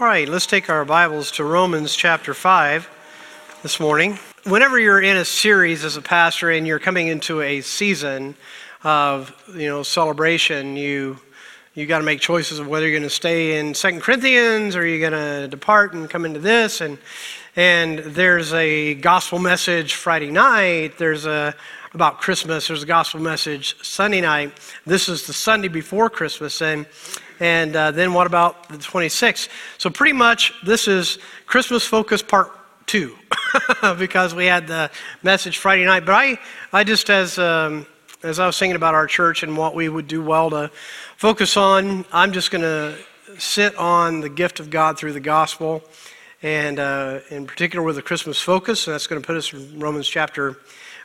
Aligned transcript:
All 0.00 0.06
right, 0.06 0.28
let's 0.28 0.46
take 0.46 0.70
our 0.70 0.84
Bibles 0.84 1.32
to 1.32 1.44
Romans 1.44 1.96
chapter 1.96 2.32
5 2.32 2.88
this 3.64 3.80
morning. 3.80 4.16
Whenever 4.44 4.78
you're 4.78 5.00
in 5.00 5.16
a 5.16 5.24
series 5.24 5.84
as 5.84 5.96
a 5.96 6.00
pastor 6.00 6.52
and 6.52 6.68
you're 6.68 6.78
coming 6.78 7.08
into 7.08 7.40
a 7.40 7.62
season 7.62 8.36
of, 8.84 9.34
you 9.52 9.66
know, 9.66 9.82
celebration, 9.82 10.76
you 10.76 11.18
you 11.74 11.84
got 11.86 11.98
to 11.98 12.04
make 12.04 12.20
choices 12.20 12.60
of 12.60 12.68
whether 12.68 12.86
you're 12.86 12.96
going 12.96 13.08
to 13.08 13.10
stay 13.10 13.58
in 13.58 13.74
Second 13.74 14.02
Corinthians 14.02 14.76
or 14.76 14.86
you're 14.86 15.10
going 15.10 15.20
to 15.20 15.48
depart 15.48 15.94
and 15.94 16.08
come 16.08 16.24
into 16.24 16.38
this 16.38 16.80
and 16.80 16.96
and 17.56 17.98
there's 17.98 18.52
a 18.52 18.94
gospel 18.94 19.40
message 19.40 19.94
Friday 19.94 20.30
night, 20.30 20.96
there's 20.98 21.26
a 21.26 21.56
about 21.92 22.20
Christmas, 22.20 22.68
there's 22.68 22.84
a 22.84 22.86
gospel 22.86 23.18
message 23.18 23.74
Sunday 23.82 24.20
night. 24.20 24.52
This 24.86 25.08
is 25.08 25.26
the 25.26 25.32
Sunday 25.32 25.66
before 25.66 26.08
Christmas 26.08 26.62
and 26.62 26.86
and 27.40 27.74
uh, 27.74 27.90
then 27.90 28.12
what 28.14 28.26
about 28.26 28.68
the 28.68 28.76
26th? 28.76 29.48
So, 29.78 29.90
pretty 29.90 30.12
much, 30.12 30.52
this 30.64 30.88
is 30.88 31.18
Christmas 31.46 31.84
focus 31.84 32.22
part 32.22 32.50
two 32.86 33.16
because 33.98 34.34
we 34.34 34.46
had 34.46 34.66
the 34.66 34.90
message 35.22 35.58
Friday 35.58 35.84
night. 35.84 36.04
But 36.04 36.14
I, 36.14 36.38
I 36.72 36.84
just, 36.84 37.10
as, 37.10 37.38
um, 37.38 37.86
as 38.22 38.38
I 38.38 38.46
was 38.46 38.58
thinking 38.58 38.76
about 38.76 38.94
our 38.94 39.06
church 39.06 39.42
and 39.42 39.56
what 39.56 39.74
we 39.74 39.88
would 39.88 40.08
do 40.08 40.22
well 40.22 40.50
to 40.50 40.70
focus 41.16 41.56
on, 41.56 42.04
I'm 42.12 42.32
just 42.32 42.50
going 42.50 42.62
to 42.62 42.96
sit 43.38 43.76
on 43.76 44.20
the 44.20 44.28
gift 44.28 44.58
of 44.58 44.70
God 44.70 44.98
through 44.98 45.12
the 45.12 45.20
gospel. 45.20 45.82
And 46.42 46.78
uh, 46.78 47.20
in 47.30 47.46
particular, 47.46 47.84
with 47.84 47.96
the 47.96 48.02
Christmas 48.02 48.40
focus, 48.40 48.86
and 48.86 48.94
that's 48.94 49.06
going 49.06 49.20
to 49.20 49.26
put 49.26 49.36
us 49.36 49.52
in 49.52 49.80
Romans 49.80 50.08
chapter 50.08 50.56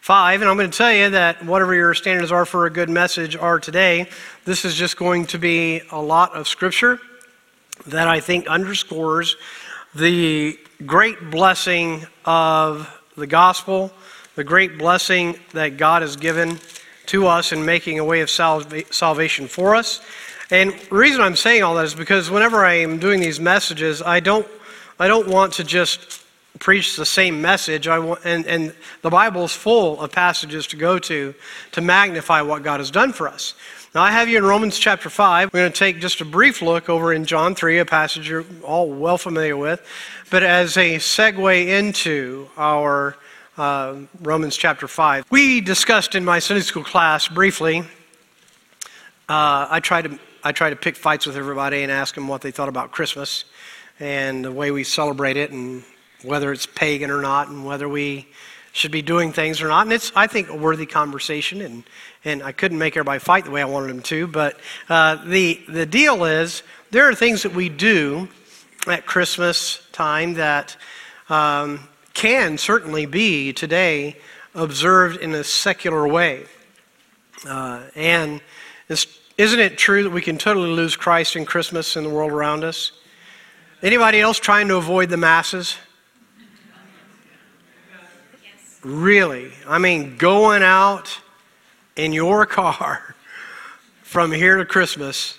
5. 0.04 0.42
And 0.42 0.50
I'm 0.52 0.58
going 0.58 0.70
to 0.70 0.78
tell 0.78 0.92
you 0.92 1.12
that 1.12 1.46
whatever 1.46 1.74
your 1.74 1.94
standards 1.94 2.30
are 2.30 2.46
for 2.46 2.66
a 2.66 2.70
good 2.70 2.90
message 2.90 3.38
are 3.38 3.58
today, 3.58 4.10
this 4.44 4.66
is 4.66 4.76
just 4.76 4.98
going 4.98 5.28
to 5.28 5.40
be 5.40 5.82
a 5.92 6.02
lot 6.02 6.34
of 6.34 6.46
scripture 6.46 7.00
that 7.88 8.10
I 8.10 8.20
think 8.20 8.46
underscores 8.48 9.38
the 9.96 10.60
great 10.86 11.32
blessing 11.32 12.06
of 12.26 12.94
the 13.16 13.28
gospel, 13.28 13.94
the 14.36 14.44
great 14.44 14.78
blessing 14.78 15.40
that 15.54 15.78
God 15.78 16.02
has 16.02 16.17
given 16.17 16.60
to 17.06 17.28
us 17.28 17.54
in 17.54 17.64
making 17.64 17.98
a 17.98 18.04
way 18.04 18.20
of 18.20 18.30
salvation 18.30 19.48
for 19.48 19.73
us. 19.73 20.02
And 20.52 20.73
the 20.73 20.95
reason 20.98 21.22
I'm 21.22 21.38
saying 21.38 21.64
all 21.64 21.76
that 21.76 21.86
is 21.86 21.95
because 21.95 22.30
whenever 22.30 22.66
I 22.66 22.73
am 22.73 23.00
doing 23.00 23.22
these 23.22 23.40
messages, 23.40 24.02
I 24.02 24.20
don't, 24.20 24.45
I 25.00 25.08
don't 25.08 25.30
want 25.30 25.54
to 25.54 25.64
just 25.64 26.23
preach 26.59 26.96
the 26.96 27.06
same 27.06 27.42
message. 27.42 27.88
I 27.88 28.00
want, 28.00 28.22
and, 28.26 28.46
and 28.46 28.73
the 29.02 29.09
Bible 29.09 29.44
is 29.44 29.54
full 29.54 30.00
of 30.02 30.12
passages 30.12 30.68
to 30.68 30.76
go 30.76 31.00
to 31.00 31.34
to 31.72 31.82
magnify 31.82 32.42
what 32.42 32.64
God 32.64 32.80
has 32.80 32.92
done 32.92 33.14
for 33.14 33.28
us. 33.28 33.56
Now, 33.95 34.02
I 34.02 34.12
have 34.12 34.28
you 34.28 34.38
in 34.38 34.44
Romans 34.44 34.80
chapter 34.80 35.10
5. 35.10 35.54
We're 35.54 35.60
going 35.60 35.72
to 35.72 35.78
take 35.78 36.00
just 36.00 36.20
a 36.22 36.26
brief 36.26 36.62
look 36.62 36.90
over 36.90 37.14
in 37.14 37.26
John 37.26 37.54
3, 37.54 37.78
a 37.78 37.86
passage 37.86 38.28
you're 38.28 38.45
all 38.64 38.92
well 38.92 39.20
familiar 39.20 39.56
with, 39.56 39.86
but 40.32 40.42
as 40.42 40.78
a 40.78 40.95
segue 40.95 41.68
into 41.68 42.50
our 42.58 43.16
uh, 43.58 43.98
Romans 44.22 44.58
chapter 44.58 44.88
5. 44.88 45.26
We 45.30 45.62
discussed 45.62 46.16
in 46.16 46.26
my 46.26 46.40
Sunday 46.40 46.64
school 46.64 46.84
class 46.84 47.28
briefly. 47.28 47.82
Uh, 49.30 49.67
I 49.70 49.80
tried 49.80 50.06
to 50.06 50.20
I 50.45 50.52
try 50.52 50.70
to 50.70 50.76
pick 50.76 50.98
fights 50.98 51.26
with 51.26 51.38
everybody 51.38 51.84
and 51.84 51.92
ask 51.92 52.16
them 52.16 52.28
what 52.28 52.42
they 52.42 52.52
thought 52.52 52.67
about 52.67 52.92
Christmas 52.92 53.45
and 54.00 54.44
the 54.44 54.52
way 54.52 54.72
we 54.72 54.84
celebrate 54.84 55.38
it 55.38 55.52
and 55.52 55.84
whether 56.24 56.52
it's 56.52 56.66
pagan 56.66 57.12
or 57.12 57.22
not, 57.22 57.50
and 57.50 57.66
whether 57.66 57.88
we 57.88 58.28
should 58.72 58.92
be 58.92 59.04
doing 59.04 59.32
things 59.32 59.62
or 59.62 59.68
not. 59.68 59.84
And 59.84 59.94
it's, 59.94 60.12
I 60.16 60.28
think, 60.28 60.50
a 60.50 60.56
worthy 60.56 60.88
conversation. 60.88 61.62
And, 61.62 61.84
and 62.26 62.42
I 62.42 62.52
couldn't 62.52 62.80
make 62.80 62.98
everybody 62.98 63.20
fight 63.20 63.46
the 63.46 63.52
way 63.52 63.62
I 63.62 63.66
wanted 63.66 63.90
them 63.90 64.02
to. 64.04 64.28
But 64.28 64.60
uh, 64.90 65.24
the, 65.26 65.62
the 65.70 65.86
deal 65.86 66.24
is, 66.26 66.64
there 66.90 67.08
are 67.08 67.14
things 67.14 67.44
that 67.44 67.54
we 67.54 67.70
do 67.70 68.28
at 68.88 69.06
Christmas 69.06 69.86
time 69.92 70.34
that 70.36 70.76
um, 71.30 71.88
can 72.14 72.58
certainly 72.58 73.06
be 73.06 73.54
today 73.54 74.18
observed 74.56 75.22
in 75.22 75.34
a 75.34 75.44
secular 75.44 76.08
way. 76.08 76.46
Uh, 77.48 77.83
and 77.95 78.42
isn't 79.38 79.60
it 79.60 79.78
true 79.78 80.04
that 80.04 80.12
we 80.12 80.22
can 80.22 80.38
totally 80.38 80.70
lose 80.70 80.95
Christ 80.95 81.36
in 81.36 81.45
Christmas 81.45 81.95
in 81.95 82.04
the 82.04 82.10
world 82.10 82.32
around 82.32 82.64
us? 82.64 82.92
Anybody 83.82 84.20
else 84.20 84.39
trying 84.39 84.67
to 84.70 84.78
avoid 84.78 85.10
the 85.10 85.17
masses? 85.17 85.78
Really? 88.83 89.54
I 89.66 89.77
mean, 89.77 90.17
going 90.17 90.61
out 90.61 91.20
in 91.95 92.11
your 92.11 92.45
car 92.45 93.16
from 94.02 94.32
here 94.32 94.58
to 94.58 94.66
Christmas, 94.66 95.38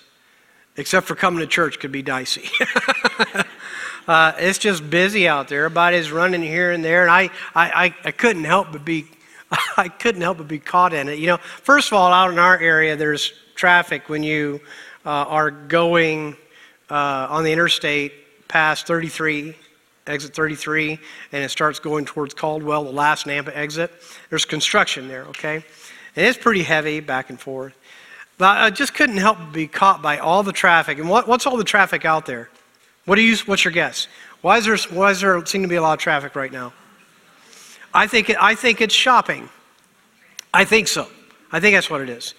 except 0.77 1.05
for 1.05 1.15
coming 1.15 1.39
to 1.41 1.47
church, 1.47 1.79
could 1.79 1.91
be 1.91 2.01
dicey. 2.01 2.49
uh, 4.07 4.33
it's 4.37 4.57
just 4.57 4.89
busy 4.89 5.27
out 5.27 5.47
there. 5.47 5.65
Everybody's 5.65 6.11
running 6.11 6.41
here 6.41 6.71
and 6.71 6.83
there, 6.83 7.03
and 7.03 7.11
I, 7.11 7.29
I, 7.53 7.93
I, 8.03 8.11
couldn't 8.11 8.45
help 8.45 8.71
but 8.71 8.83
be, 8.83 9.05
I 9.77 9.89
couldn't 9.89 10.21
help 10.21 10.39
but 10.39 10.47
be 10.47 10.59
caught 10.59 10.93
in 10.93 11.07
it. 11.07 11.19
You 11.19 11.27
know, 11.27 11.37
first 11.37 11.89
of 11.89 11.93
all, 11.93 12.11
out 12.11 12.31
in 12.31 12.39
our 12.39 12.57
area, 12.57 12.95
there's 12.95 13.31
traffic 13.53 14.09
when 14.09 14.23
you 14.23 14.59
uh, 15.05 15.09
are 15.09 15.51
going 15.51 16.35
uh, 16.89 17.27
on 17.29 17.43
the 17.43 17.51
interstate 17.51 18.47
past 18.47 18.87
33 18.87 19.55
exit 20.07 20.35
33, 20.35 20.99
and 21.31 21.43
it 21.43 21.49
starts 21.49 21.79
going 21.79 22.05
towards 22.05 22.33
Caldwell, 22.33 22.83
the 22.83 22.91
last 22.91 23.25
Nampa 23.25 23.55
exit. 23.55 23.91
There's 24.29 24.45
construction 24.45 25.07
there, 25.07 25.23
okay? 25.25 25.55
And 26.15 26.25
it's 26.25 26.37
pretty 26.37 26.63
heavy 26.63 26.99
back 26.99 27.29
and 27.29 27.39
forth. 27.39 27.75
But 28.37 28.57
I 28.57 28.69
just 28.69 28.93
couldn't 28.93 29.17
help 29.17 29.37
but 29.37 29.53
be 29.53 29.67
caught 29.67 30.01
by 30.01 30.17
all 30.17 30.43
the 30.43 30.51
traffic. 30.51 30.99
And 30.99 31.09
what, 31.09 31.27
what's 31.27 31.45
all 31.45 31.57
the 31.57 31.63
traffic 31.63 32.05
out 32.05 32.25
there? 32.25 32.49
What 33.05 33.15
do 33.15 33.21
you, 33.21 33.35
what's 33.45 33.63
your 33.63 33.71
guess? 33.71 34.07
Why 34.41 34.57
is, 34.57 34.65
there, 34.65 34.77
why 34.97 35.11
is 35.11 35.21
there 35.21 35.43
seem 35.45 35.61
to 35.61 35.67
be 35.67 35.75
a 35.75 35.81
lot 35.81 35.93
of 35.93 35.99
traffic 35.99 36.35
right 36.35 36.51
now? 36.51 36.73
I 37.93 38.07
think, 38.07 38.29
it, 38.29 38.37
I 38.39 38.55
think 38.55 38.81
it's 38.81 38.93
shopping. 38.93 39.49
I 40.53 40.65
think 40.65 40.87
so. 40.87 41.07
I 41.51 41.59
think 41.59 41.75
that's 41.75 41.89
what 41.89 42.01
it 42.01 42.09
is. 42.09 42.33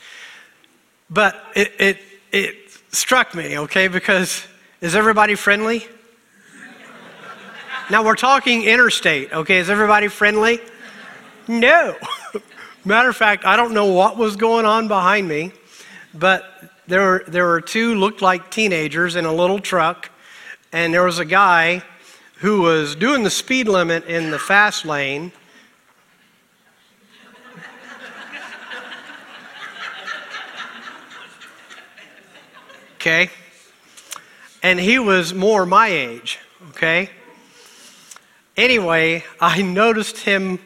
But 1.09 1.43
it, 1.55 1.73
it, 1.79 1.99
it 2.33 2.55
struck 2.93 3.35
me, 3.35 3.59
okay, 3.61 3.89
because 3.89 4.47
is 4.81 4.95
everybody 4.95 5.35
friendly? 5.35 5.87
Now 7.89 8.05
we're 8.05 8.17
talking 8.17 8.65
interstate, 8.65 9.33
okay? 9.33 9.59
Is 9.59 9.71
everybody 9.71 10.09
friendly? 10.09 10.59
No. 11.47 11.95
Matter 12.85 13.11
of 13.11 13.17
fact, 13.17 13.45
I 13.45 13.55
don't 13.55 13.75
know 13.75 13.87
what 13.87 14.17
was 14.17 14.35
going 14.35 14.67
on 14.67 14.89
behind 14.89 15.29
me, 15.29 15.53
but 16.13 16.45
there 16.89 17.01
were, 17.01 17.25
there 17.29 17.47
were 17.47 17.61
two 17.61 17.95
looked 17.95 18.23
like 18.23 18.51
teenagers 18.51 19.15
in 19.15 19.25
a 19.25 19.33
little 19.33 19.61
truck, 19.61 20.11
and 20.73 20.93
there 20.93 21.05
was 21.05 21.21
a 21.21 21.25
guy 21.25 21.85
who 22.39 22.63
was 22.63 22.97
doing 22.97 23.23
the 23.23 23.31
speed 23.31 23.69
limit 23.69 24.05
in 24.07 24.33
the 24.33 24.39
fast 24.39 24.85
lane. 24.85 25.31
Okay? 32.97 33.31
And 34.65 34.81
he 34.81 34.99
was 34.99 35.33
more 35.33 35.65
my 35.65 35.87
age, 35.87 36.41
okay? 36.71 37.09
Anyway, 38.57 39.23
I 39.41 39.61
noticed 39.63 40.19
him 40.19 40.59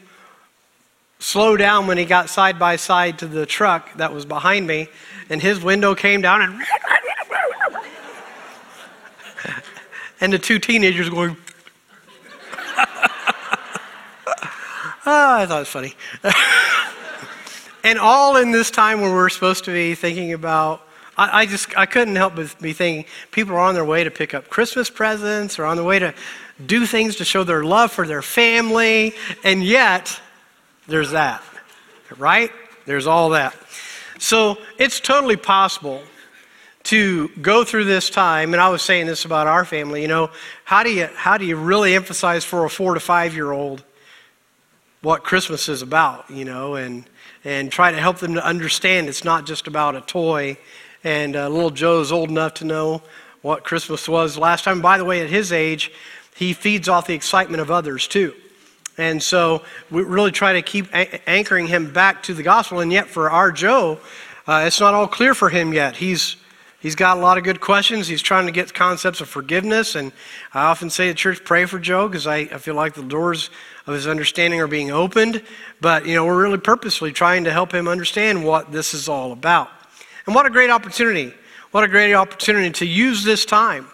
slow 1.19 1.57
down 1.57 1.87
when 1.87 1.97
he 1.97 2.05
got 2.05 2.29
side 2.29 2.57
by 2.57 2.77
side 2.77 3.19
to 3.19 3.27
the 3.27 3.45
truck 3.45 3.93
that 3.97 4.13
was 4.13 4.25
behind 4.25 4.65
me, 4.65 4.87
and 5.29 5.41
his 5.41 5.61
window 5.61 5.93
came 5.93 6.21
down 6.21 6.41
and. 6.41 6.63
and 10.21 10.31
the 10.31 10.39
two 10.39 10.59
teenagers 10.59 11.09
going. 11.09 11.35
oh, 12.77 12.85
I 15.05 15.45
thought 15.45 15.57
it 15.57 15.59
was 15.59 15.67
funny. 15.67 15.95
and 17.83 17.99
all 17.99 18.37
in 18.37 18.51
this 18.51 18.71
time 18.71 19.01
when 19.01 19.11
we're 19.11 19.29
supposed 19.29 19.65
to 19.65 19.71
be 19.71 19.95
thinking 19.95 20.31
about 20.33 20.87
I, 21.17 21.41
I, 21.41 21.45
just 21.45 21.77
I 21.77 21.85
couldn't 21.85 22.15
help 22.15 22.35
but 22.35 22.55
be 22.61 22.73
thinking 22.73 23.05
people 23.31 23.55
are 23.55 23.59
on 23.59 23.73
their 23.73 23.85
way 23.85 24.03
to 24.03 24.11
pick 24.11 24.33
up 24.33 24.49
Christmas 24.49 24.89
presents 24.89 25.59
or 25.59 25.65
on 25.65 25.75
the 25.75 25.83
way 25.83 25.99
to 25.99 26.13
do 26.67 26.85
things 26.85 27.17
to 27.17 27.25
show 27.25 27.43
their 27.43 27.63
love 27.63 27.91
for 27.91 28.07
their 28.07 28.21
family, 28.21 29.13
and 29.43 29.63
yet 29.63 30.19
there's 30.87 31.11
that, 31.11 31.43
right? 32.17 32.51
There's 32.85 33.07
all 33.07 33.29
that. 33.29 33.55
So 34.19 34.57
it's 34.77 34.99
totally 34.99 35.37
possible 35.37 36.03
to 36.83 37.29
go 37.41 37.63
through 37.63 37.85
this 37.85 38.09
time, 38.09 38.53
and 38.53 38.61
I 38.61 38.69
was 38.69 38.81
saying 38.81 39.05
this 39.05 39.25
about 39.25 39.47
our 39.47 39.65
family, 39.65 40.01
you 40.01 40.07
know, 40.07 40.31
how 40.63 40.83
do 40.83 40.91
you, 40.91 41.07
how 41.15 41.37
do 41.37 41.45
you 41.45 41.55
really 41.55 41.95
emphasize 41.95 42.43
for 42.43 42.65
a 42.65 42.69
four 42.69 42.93
to 42.93 42.99
five 42.99 43.33
year 43.33 43.51
old 43.51 43.83
what 45.01 45.23
Christmas 45.23 45.67
is 45.67 45.81
about, 45.81 46.29
you 46.29 46.45
know, 46.45 46.75
and, 46.75 47.05
and 47.43 47.71
try 47.71 47.91
to 47.91 47.99
help 47.99 48.17
them 48.17 48.35
to 48.35 48.45
understand 48.45 49.07
it's 49.07 49.23
not 49.23 49.45
just 49.45 49.67
about 49.67 49.95
a 49.95 50.01
toy. 50.01 50.57
And 51.03 51.35
uh, 51.35 51.49
little 51.49 51.71
Joe's 51.71 52.11
old 52.11 52.29
enough 52.29 52.55
to 52.55 52.65
know 52.65 53.01
what 53.41 53.63
Christmas 53.63 54.07
was 54.07 54.37
last 54.37 54.63
time. 54.63 54.81
By 54.81 54.99
the 54.99 55.05
way, 55.05 55.21
at 55.21 55.29
his 55.29 55.51
age, 55.51 55.91
he 56.41 56.53
feeds 56.53 56.89
off 56.89 57.05
the 57.05 57.13
excitement 57.13 57.61
of 57.61 57.69
others 57.69 58.07
too. 58.07 58.33
And 58.97 59.21
so 59.21 59.61
we 59.91 60.01
really 60.01 60.31
try 60.31 60.53
to 60.53 60.63
keep 60.63 60.87
anchoring 61.27 61.67
him 61.67 61.93
back 61.93 62.23
to 62.23 62.33
the 62.33 62.41
gospel. 62.41 62.79
And 62.79 62.91
yet, 62.91 63.05
for 63.07 63.29
our 63.29 63.51
Joe, 63.51 63.99
uh, 64.47 64.63
it's 64.65 64.79
not 64.79 64.95
all 64.95 65.07
clear 65.07 65.35
for 65.35 65.49
him 65.49 65.71
yet. 65.71 65.95
He's, 65.95 66.37
He's 66.79 66.95
got 66.95 67.17
a 67.17 67.19
lot 67.19 67.37
of 67.37 67.43
good 67.43 67.61
questions. 67.61 68.07
He's 68.07 68.23
trying 68.23 68.47
to 68.47 68.51
get 68.51 68.73
concepts 68.73 69.21
of 69.21 69.29
forgiveness. 69.29 69.93
And 69.93 70.11
I 70.51 70.63
often 70.63 70.89
say 70.89 71.09
to 71.09 71.13
church, 71.13 71.45
pray 71.45 71.65
for 71.65 71.77
Joe 71.77 72.07
because 72.07 72.25
I, 72.25 72.37
I 72.37 72.57
feel 72.57 72.73
like 72.73 72.95
the 72.95 73.03
doors 73.03 73.51
of 73.85 73.93
his 73.93 74.07
understanding 74.07 74.59
are 74.61 74.65
being 74.67 74.89
opened. 74.89 75.43
But, 75.79 76.07
you 76.07 76.15
know, 76.15 76.25
we're 76.25 76.41
really 76.41 76.57
purposely 76.57 77.11
trying 77.11 77.43
to 77.43 77.51
help 77.51 77.71
him 77.71 77.87
understand 77.87 78.43
what 78.43 78.71
this 78.71 78.95
is 78.95 79.07
all 79.07 79.31
about. 79.31 79.69
And 80.25 80.33
what 80.33 80.47
a 80.47 80.49
great 80.49 80.71
opportunity. 80.71 81.35
What 81.69 81.83
a 81.83 81.87
great 81.87 82.15
opportunity 82.15 82.71
to 82.71 82.85
use 82.87 83.23
this 83.23 83.45
time 83.45 83.85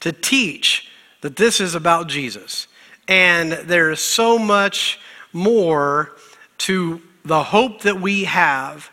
to 0.00 0.10
teach 0.10 0.85
that 1.26 1.34
this 1.34 1.60
is 1.60 1.74
about 1.74 2.06
Jesus. 2.06 2.68
And 3.08 3.50
there's 3.50 3.98
so 3.98 4.38
much 4.38 5.00
more 5.32 6.12
to 6.58 7.02
the 7.24 7.42
hope 7.42 7.82
that 7.82 8.00
we 8.00 8.22
have 8.22 8.92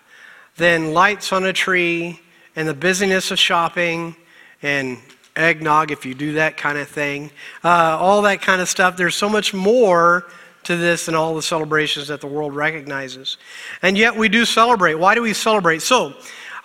than 0.57 0.95
lights 0.95 1.31
on 1.31 1.45
a 1.45 1.53
tree 1.53 2.19
and 2.55 2.67
the 2.67 2.73
busyness 2.73 3.29
of 3.29 3.37
shopping 3.37 4.15
and 4.63 4.97
eggnog, 5.35 5.91
if 5.91 6.07
you 6.07 6.15
do 6.15 6.33
that 6.33 6.57
kind 6.57 6.79
of 6.79 6.87
thing, 6.87 7.29
uh, 7.63 7.97
all 7.99 8.23
that 8.23 8.41
kind 8.41 8.61
of 8.61 8.67
stuff. 8.67 8.97
There's 8.97 9.15
so 9.15 9.29
much 9.29 9.53
more 9.53 10.25
to 10.63 10.75
this 10.75 11.05
than 11.05 11.13
all 11.13 11.35
the 11.35 11.43
celebrations 11.43 12.07
that 12.07 12.19
the 12.19 12.25
world 12.25 12.55
recognizes. 12.55 13.37
And 13.83 13.95
yet 13.95 14.15
we 14.15 14.27
do 14.27 14.43
celebrate. 14.43 14.95
Why 14.95 15.13
do 15.13 15.21
we 15.21 15.33
celebrate? 15.33 15.83
So 15.83 16.15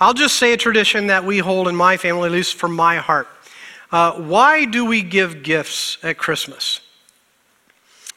I'll 0.00 0.14
just 0.14 0.36
say 0.36 0.54
a 0.54 0.56
tradition 0.56 1.08
that 1.08 1.26
we 1.26 1.40
hold 1.40 1.68
in 1.68 1.76
my 1.76 1.98
family, 1.98 2.24
at 2.24 2.32
least 2.32 2.56
from 2.56 2.74
my 2.74 2.96
heart. 2.96 3.28
Uh, 3.90 4.12
why 4.14 4.64
do 4.64 4.84
we 4.84 5.02
give 5.02 5.42
gifts 5.42 5.96
at 6.02 6.18
Christmas? 6.18 6.80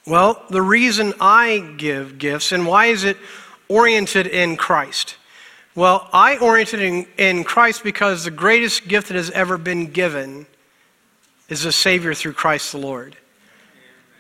Well, 0.06 0.44
the 0.50 0.62
reason 0.62 1.14
I 1.20 1.76
give 1.78 2.18
gifts 2.18 2.52
and 2.52 2.66
why 2.66 2.88
is 2.88 3.04
it 3.04 3.18
oriented 3.70 4.28
in 4.28 4.58
Christ? 4.58 5.16
Well, 5.74 6.10
I 6.12 6.38
oriented 6.38 6.82
in, 6.82 7.08
in 7.18 7.44
Christ 7.46 7.84
because 7.84 8.26
the 8.26 8.32
greatest 8.32 8.88
gift 8.88 9.08
that 9.08 9.16
has 9.16 9.30
ever 9.32 9.58
been 9.58 9.92
given 9.92 10.46
is 11.48 11.64
a 11.64 11.72
Savior 11.72 12.14
through 12.14 12.34
Christ 12.34 12.74
the 12.74 12.78
Lord. 12.78 13.16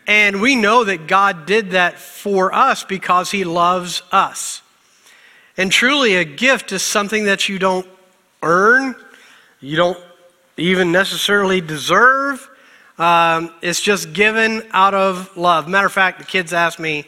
And 0.07 0.42
we 0.42 0.56
know 0.56 0.83
that 0.86 1.07
God 1.07 1.45
did 1.45 1.71
that 1.71 2.00
for 2.00 2.53
us 2.53 2.83
because 2.83 3.31
He 3.31 3.44
loves 3.44 4.03
us. 4.12 4.62
And 5.57 5.71
truly, 5.71 6.15
a 6.15 6.24
gift 6.24 6.71
is 6.71 6.81
something 6.81 7.25
that 7.25 7.50
you 7.50 7.59
don't 7.59 7.88
earn, 8.42 8.95
you 9.59 9.75
don't 9.75 10.00
even 10.57 10.92
necessarily 10.92 11.62
deserve. 11.62 12.50
Um, 12.98 13.53
it's 13.62 13.81
just 13.81 14.13
given 14.13 14.63
out 14.71 14.94
of 14.94 15.36
love. 15.36 15.68
Matter 15.68 15.88
of 15.88 15.94
fact, 15.94 16.19
the 16.19 16.25
kids 16.25 16.53
asked 16.53 16.80
me, 16.80 17.06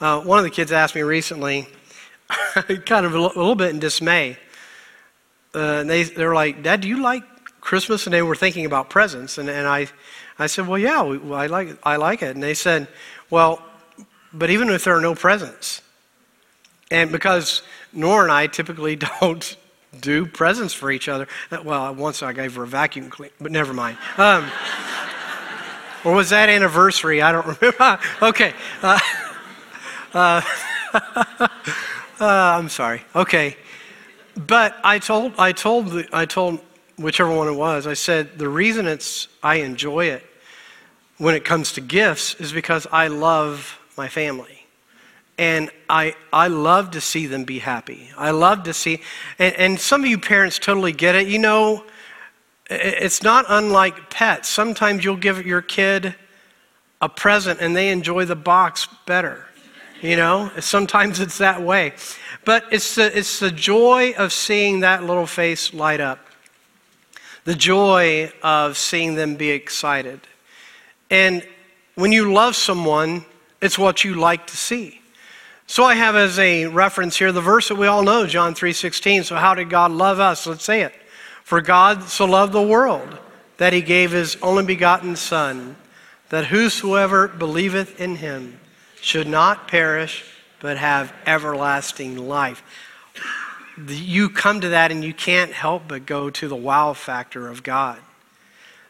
uh, 0.00 0.20
one 0.20 0.38
of 0.38 0.44
the 0.44 0.50
kids 0.50 0.72
asked 0.72 0.94
me 0.94 1.02
recently, 1.02 1.68
kind 2.86 3.06
of 3.06 3.14
a 3.14 3.20
little 3.20 3.54
bit 3.54 3.70
in 3.70 3.78
dismay. 3.78 4.38
Uh, 5.52 5.84
they, 5.84 6.02
they 6.02 6.24
were 6.24 6.34
like, 6.34 6.62
Dad, 6.62 6.80
do 6.80 6.88
you 6.88 7.00
like 7.02 7.22
Christmas? 7.60 8.06
And 8.06 8.14
they 8.14 8.22
were 8.22 8.34
thinking 8.34 8.66
about 8.66 8.90
presents. 8.90 9.38
And, 9.38 9.48
and 9.48 9.66
I, 9.66 9.86
I 10.38 10.46
said, 10.46 10.66
Well, 10.66 10.78
yeah, 10.78 11.02
we, 11.02 11.18
I, 11.32 11.46
like, 11.46 11.76
I 11.82 11.96
like 11.96 12.22
it. 12.22 12.34
And 12.34 12.42
they 12.42 12.54
said, 12.54 12.88
Well, 13.30 13.62
but 14.32 14.50
even 14.50 14.68
if 14.70 14.84
there 14.84 14.96
are 14.96 15.00
no 15.00 15.14
presents, 15.14 15.80
and 16.90 17.12
because 17.12 17.62
Nora 17.92 18.24
and 18.24 18.32
I 18.32 18.46
typically 18.46 18.96
don't 19.20 19.56
do 20.00 20.26
presents 20.26 20.74
for 20.74 20.90
each 20.90 21.08
other. 21.08 21.28
Well, 21.50 21.94
once 21.94 22.22
I 22.22 22.32
gave 22.32 22.54
her 22.54 22.64
a 22.64 22.66
vacuum 22.66 23.10
cleaner, 23.10 23.34
but 23.40 23.52
never 23.52 23.72
mind. 23.72 23.98
Um, 24.18 24.50
or 26.04 26.12
was 26.12 26.30
that 26.30 26.50
anniversary? 26.50 27.22
I 27.22 27.32
don't 27.32 27.46
remember. 27.60 27.98
okay. 28.20 28.52
Uh, 28.82 29.00
uh, 30.14 30.42
uh, 31.40 31.48
I'm 32.20 32.68
sorry. 32.68 33.02
Okay. 33.14 33.56
But 34.36 34.76
I 34.84 34.98
told, 34.98 35.32
I 35.38 35.52
told, 35.52 35.88
the, 35.88 36.08
I 36.12 36.26
told 36.26 36.60
whichever 36.96 37.34
one 37.34 37.48
it 37.48 37.54
was, 37.54 37.86
I 37.86 37.94
said, 37.94 38.38
the 38.38 38.48
reason 38.48 38.86
it's, 38.86 39.28
I 39.42 39.56
enjoy 39.56 40.06
it 40.06 40.24
when 41.18 41.34
it 41.34 41.44
comes 41.44 41.72
to 41.72 41.80
gifts 41.80 42.34
is 42.34 42.52
because 42.52 42.86
I 42.90 43.08
love 43.08 43.78
my 43.96 44.08
family. 44.08 44.63
And 45.36 45.70
I, 45.88 46.14
I 46.32 46.48
love 46.48 46.92
to 46.92 47.00
see 47.00 47.26
them 47.26 47.44
be 47.44 47.58
happy. 47.58 48.10
I 48.16 48.30
love 48.30 48.62
to 48.64 48.72
see, 48.74 49.00
and, 49.38 49.54
and 49.56 49.80
some 49.80 50.02
of 50.02 50.06
you 50.08 50.18
parents 50.18 50.58
totally 50.58 50.92
get 50.92 51.16
it. 51.16 51.26
You 51.26 51.40
know, 51.40 51.84
it's 52.70 53.22
not 53.22 53.44
unlike 53.48 54.10
pets. 54.10 54.48
Sometimes 54.48 55.04
you'll 55.04 55.16
give 55.16 55.44
your 55.44 55.62
kid 55.62 56.14
a 57.00 57.08
present 57.08 57.60
and 57.60 57.76
they 57.76 57.90
enjoy 57.90 58.24
the 58.24 58.36
box 58.36 58.88
better. 59.06 59.44
You 60.00 60.16
know, 60.16 60.50
sometimes 60.60 61.20
it's 61.20 61.38
that 61.38 61.62
way. 61.62 61.94
But 62.44 62.64
it's 62.70 62.94
the, 62.94 63.16
it's 63.16 63.40
the 63.40 63.50
joy 63.50 64.14
of 64.16 64.32
seeing 64.32 64.80
that 64.80 65.04
little 65.04 65.26
face 65.26 65.72
light 65.72 66.00
up, 66.00 66.26
the 67.44 67.54
joy 67.54 68.30
of 68.42 68.76
seeing 68.76 69.14
them 69.14 69.36
be 69.36 69.50
excited. 69.50 70.20
And 71.10 71.46
when 71.94 72.12
you 72.12 72.32
love 72.32 72.54
someone, 72.56 73.24
it's 73.60 73.78
what 73.78 74.04
you 74.04 74.14
like 74.14 74.46
to 74.48 74.56
see. 74.56 75.00
So 75.66 75.84
I 75.84 75.94
have 75.94 76.14
as 76.14 76.38
a 76.38 76.66
reference 76.66 77.16
here 77.16 77.32
the 77.32 77.40
verse 77.40 77.68
that 77.68 77.76
we 77.76 77.86
all 77.86 78.02
know, 78.02 78.26
John 78.26 78.54
3:16. 78.54 79.24
So 79.24 79.36
how 79.36 79.54
did 79.54 79.70
God 79.70 79.90
love 79.90 80.20
us? 80.20 80.46
Let's 80.46 80.64
say 80.64 80.82
it. 80.82 80.94
For 81.42 81.60
God 81.60 82.04
so 82.04 82.24
loved 82.24 82.52
the 82.52 82.62
world 82.62 83.18
that 83.56 83.72
he 83.72 83.82
gave 83.82 84.10
his 84.10 84.36
only 84.42 84.64
begotten 84.64 85.16
son, 85.16 85.76
that 86.30 86.46
whosoever 86.46 87.28
believeth 87.28 88.00
in 88.00 88.16
him 88.16 88.60
should 89.00 89.26
not 89.26 89.68
perish, 89.68 90.24
but 90.60 90.78
have 90.78 91.12
everlasting 91.26 92.16
life. 92.16 92.62
You 93.86 94.30
come 94.30 94.60
to 94.60 94.70
that 94.70 94.90
and 94.90 95.04
you 95.04 95.12
can't 95.12 95.52
help 95.52 95.88
but 95.88 96.06
go 96.06 96.30
to 96.30 96.48
the 96.48 96.56
wow 96.56 96.92
factor 96.92 97.48
of 97.48 97.62
God. 97.62 97.98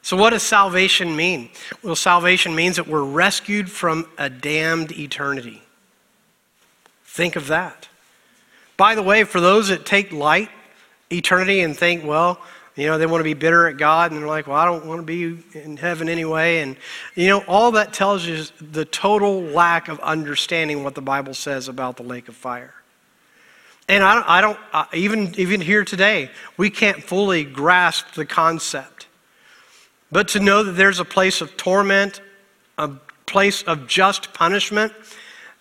So, 0.02 0.16
what 0.16 0.30
does 0.30 0.42
salvation 0.42 1.16
mean? 1.16 1.50
Well, 1.82 1.96
salvation 1.96 2.54
means 2.54 2.76
that 2.76 2.86
we're 2.86 3.02
rescued 3.02 3.70
from 3.70 4.06
a 4.18 4.28
damned 4.28 4.92
eternity. 4.92 5.63
Think 7.14 7.36
of 7.36 7.46
that. 7.46 7.88
By 8.76 8.96
the 8.96 9.02
way, 9.02 9.22
for 9.22 9.40
those 9.40 9.68
that 9.68 9.86
take 9.86 10.10
light 10.10 10.48
eternity 11.12 11.60
and 11.60 11.76
think, 11.78 12.04
well, 12.04 12.40
you 12.74 12.88
know, 12.88 12.98
they 12.98 13.06
want 13.06 13.20
to 13.20 13.24
be 13.24 13.34
bitter 13.34 13.68
at 13.68 13.76
God 13.76 14.10
and 14.10 14.20
they're 14.20 14.26
like, 14.26 14.48
well, 14.48 14.56
I 14.56 14.64
don't 14.64 14.84
want 14.84 14.98
to 14.98 15.06
be 15.06 15.40
in 15.56 15.76
heaven 15.76 16.08
anyway. 16.08 16.58
And, 16.58 16.76
you 17.14 17.28
know, 17.28 17.44
all 17.46 17.70
that 17.70 17.92
tells 17.92 18.26
you 18.26 18.34
is 18.34 18.52
the 18.60 18.84
total 18.84 19.42
lack 19.42 19.86
of 19.86 20.00
understanding 20.00 20.82
what 20.82 20.96
the 20.96 21.02
Bible 21.02 21.34
says 21.34 21.68
about 21.68 21.96
the 21.96 22.02
lake 22.02 22.26
of 22.26 22.34
fire. 22.34 22.74
And 23.88 24.02
I 24.02 24.14
don't, 24.16 24.28
I 24.28 24.40
don't 24.40 24.58
uh, 24.72 24.86
even, 24.92 25.38
even 25.38 25.60
here 25.60 25.84
today, 25.84 26.32
we 26.56 26.68
can't 26.68 27.00
fully 27.00 27.44
grasp 27.44 28.14
the 28.14 28.26
concept. 28.26 29.06
But 30.10 30.26
to 30.30 30.40
know 30.40 30.64
that 30.64 30.72
there's 30.72 30.98
a 30.98 31.04
place 31.04 31.40
of 31.40 31.56
torment, 31.56 32.20
a 32.76 32.88
place 33.24 33.62
of 33.62 33.86
just 33.86 34.34
punishment 34.34 34.92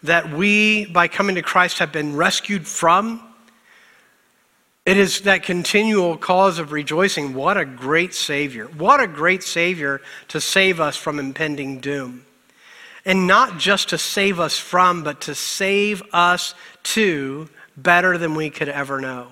that 0.03 0.31
we, 0.31 0.85
by 0.85 1.07
coming 1.07 1.35
to 1.35 1.41
Christ, 1.41 1.79
have 1.79 1.91
been 1.91 2.15
rescued 2.15 2.67
from 2.67 3.33
it 4.85 4.97
is 4.97 5.21
that 5.21 5.43
continual 5.43 6.17
cause 6.17 6.59
of 6.59 6.73
rejoicing. 6.73 7.33
What 7.33 7.55
a 7.55 7.63
great 7.63 8.13
Savior. 8.13 8.65
What 8.65 8.99
a 8.99 9.07
great 9.07 9.41
Savior 9.41 10.01
to 10.27 10.41
save 10.41 10.81
us 10.81 10.97
from 10.97 11.19
impending 11.19 11.79
doom. 11.79 12.25
And 13.05 13.27
not 13.27 13.57
just 13.57 13.89
to 13.89 13.97
save 13.97 14.39
us 14.39 14.57
from, 14.57 15.03
but 15.03 15.21
to 15.21 15.35
save 15.35 16.03
us 16.11 16.53
to 16.83 17.49
better 17.77 18.17
than 18.17 18.35
we 18.35 18.49
could 18.49 18.69
ever 18.69 18.99
know 18.99 19.27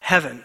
heaven. 0.00 0.42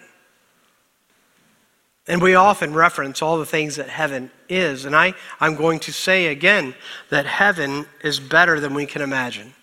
And 2.07 2.22
we 2.22 2.36
often 2.36 2.74
reference 2.74 3.22
all 3.22 3.38
the 3.38 3.45
things 3.45 3.77
that 3.77 3.88
heaven 3.88 4.29
is. 4.50 4.86
And 4.86 4.95
I, 4.95 5.13
I'm 5.39 5.55
going 5.55 5.79
to 5.81 5.93
say 5.93 6.27
again 6.27 6.75
that 7.10 7.25
heaven 7.25 7.86
is 8.03 8.19
better 8.19 8.60
than 8.60 8.74
we 8.74 8.86
can 8.86 9.01
imagine, 9.01 9.53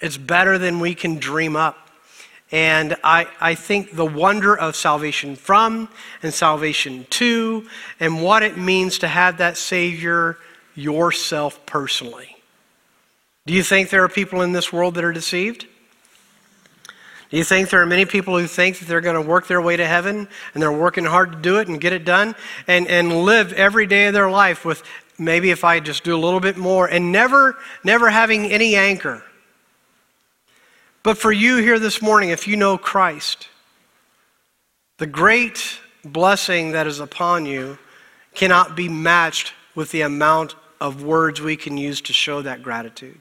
it's 0.00 0.16
better 0.16 0.58
than 0.58 0.80
we 0.80 0.94
can 0.94 1.18
dream 1.18 1.56
up. 1.56 1.78
And 2.50 2.96
I, 3.02 3.28
I 3.40 3.54
think 3.54 3.96
the 3.96 4.04
wonder 4.04 4.54
of 4.54 4.76
salvation 4.76 5.36
from 5.36 5.88
and 6.22 6.34
salvation 6.34 7.06
to, 7.08 7.66
and 7.98 8.22
what 8.22 8.42
it 8.42 8.58
means 8.58 8.98
to 8.98 9.08
have 9.08 9.38
that 9.38 9.56
Savior 9.56 10.36
yourself 10.74 11.64
personally. 11.64 12.36
Do 13.46 13.54
you 13.54 13.62
think 13.62 13.88
there 13.88 14.04
are 14.04 14.08
people 14.08 14.42
in 14.42 14.52
this 14.52 14.70
world 14.70 14.96
that 14.96 15.04
are 15.04 15.14
deceived? 15.14 15.66
You 17.32 17.44
think 17.44 17.70
there 17.70 17.80
are 17.80 17.86
many 17.86 18.04
people 18.04 18.38
who 18.38 18.46
think 18.46 18.78
that 18.78 18.86
they're 18.86 19.00
going 19.00 19.20
to 19.20 19.26
work 19.26 19.46
their 19.46 19.62
way 19.62 19.74
to 19.74 19.86
heaven 19.86 20.28
and 20.52 20.62
they're 20.62 20.70
working 20.70 21.06
hard 21.06 21.32
to 21.32 21.38
do 21.38 21.58
it 21.60 21.66
and 21.66 21.80
get 21.80 21.94
it 21.94 22.04
done 22.04 22.34
and, 22.68 22.86
and 22.86 23.24
live 23.24 23.54
every 23.54 23.86
day 23.86 24.06
of 24.06 24.12
their 24.12 24.30
life 24.30 24.66
with 24.66 24.82
maybe 25.18 25.50
if 25.50 25.64
I 25.64 25.80
just 25.80 26.04
do 26.04 26.14
a 26.14 26.20
little 26.20 26.40
bit 26.40 26.58
more 26.58 26.86
and 26.86 27.10
never, 27.10 27.56
never 27.82 28.10
having 28.10 28.52
any 28.52 28.76
anchor? 28.76 29.24
But 31.02 31.16
for 31.16 31.32
you 31.32 31.56
here 31.56 31.78
this 31.78 32.02
morning, 32.02 32.28
if 32.28 32.46
you 32.46 32.54
know 32.54 32.76
Christ, 32.76 33.48
the 34.98 35.06
great 35.06 35.80
blessing 36.04 36.72
that 36.72 36.86
is 36.86 37.00
upon 37.00 37.46
you 37.46 37.78
cannot 38.34 38.76
be 38.76 38.90
matched 38.90 39.54
with 39.74 39.90
the 39.90 40.02
amount 40.02 40.54
of 40.82 41.02
words 41.02 41.40
we 41.40 41.56
can 41.56 41.78
use 41.78 42.02
to 42.02 42.12
show 42.12 42.42
that 42.42 42.62
gratitude. 42.62 43.18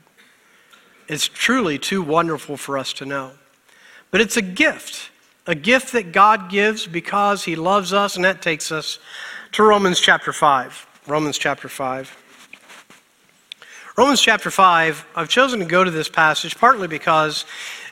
It's 1.07 1.29
truly 1.29 1.79
too 1.79 2.01
wonderful 2.01 2.57
for 2.57 2.77
us 2.77 2.91
to 2.93 3.05
know. 3.05 3.31
But 4.11 4.21
it's 4.21 4.37
a 4.37 4.41
gift. 4.41 5.09
a 5.47 5.55
gift 5.55 5.93
that 5.93 6.11
God 6.11 6.51
gives 6.51 6.85
because 6.85 7.45
He 7.45 7.55
loves 7.55 7.93
us, 7.93 8.15
and 8.15 8.23
that 8.23 8.41
takes 8.43 8.71
us 8.71 8.99
to 9.53 9.63
Romans 9.63 9.99
chapter 9.99 10.31
5. 10.31 10.87
Romans 11.07 11.37
chapter 11.37 11.67
5. 11.67 12.17
Romans 13.97 14.21
chapter 14.21 14.51
5, 14.51 15.05
I've 15.15 15.29
chosen 15.29 15.59
to 15.59 15.65
go 15.65 15.83
to 15.83 15.91
this 15.91 16.07
passage 16.07 16.55
partly 16.57 16.87
because 16.87 17.45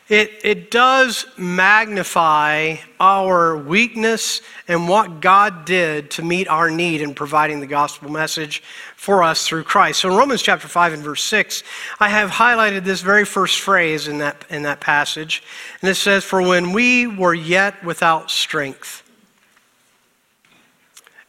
it, 0.09 0.31
it 0.43 0.71
does 0.71 1.27
magnify 1.37 2.77
our 2.99 3.55
weakness 3.55 4.41
and 4.67 4.89
what 4.89 5.21
God 5.21 5.65
did 5.65 6.09
to 6.11 6.23
meet 6.23 6.47
our 6.47 6.71
need 6.71 7.01
in 7.01 7.13
providing 7.13 7.59
the 7.59 7.67
gospel 7.67 8.09
message 8.09 8.63
for 8.95 9.21
us 9.21 9.47
through 9.47 9.63
Christ. 9.63 9.99
So 9.99 10.09
in 10.09 10.17
Romans 10.17 10.41
chapter 10.41 10.67
5 10.67 10.93
and 10.93 11.03
verse 11.03 11.23
6, 11.23 11.61
I 11.99 12.09
have 12.09 12.31
highlighted 12.31 12.85
this 12.85 13.01
very 13.01 13.23
first 13.23 13.59
phrase 13.59 14.07
in 14.07 14.17
that, 14.17 14.45
in 14.49 14.63
that 14.63 14.81
passage. 14.81 15.43
And 15.81 15.89
it 15.91 15.95
says, 15.95 16.23
For 16.23 16.41
when 16.41 16.73
we 16.73 17.05
were 17.05 17.35
yet 17.35 17.83
without 17.83 18.31
strength. 18.31 19.03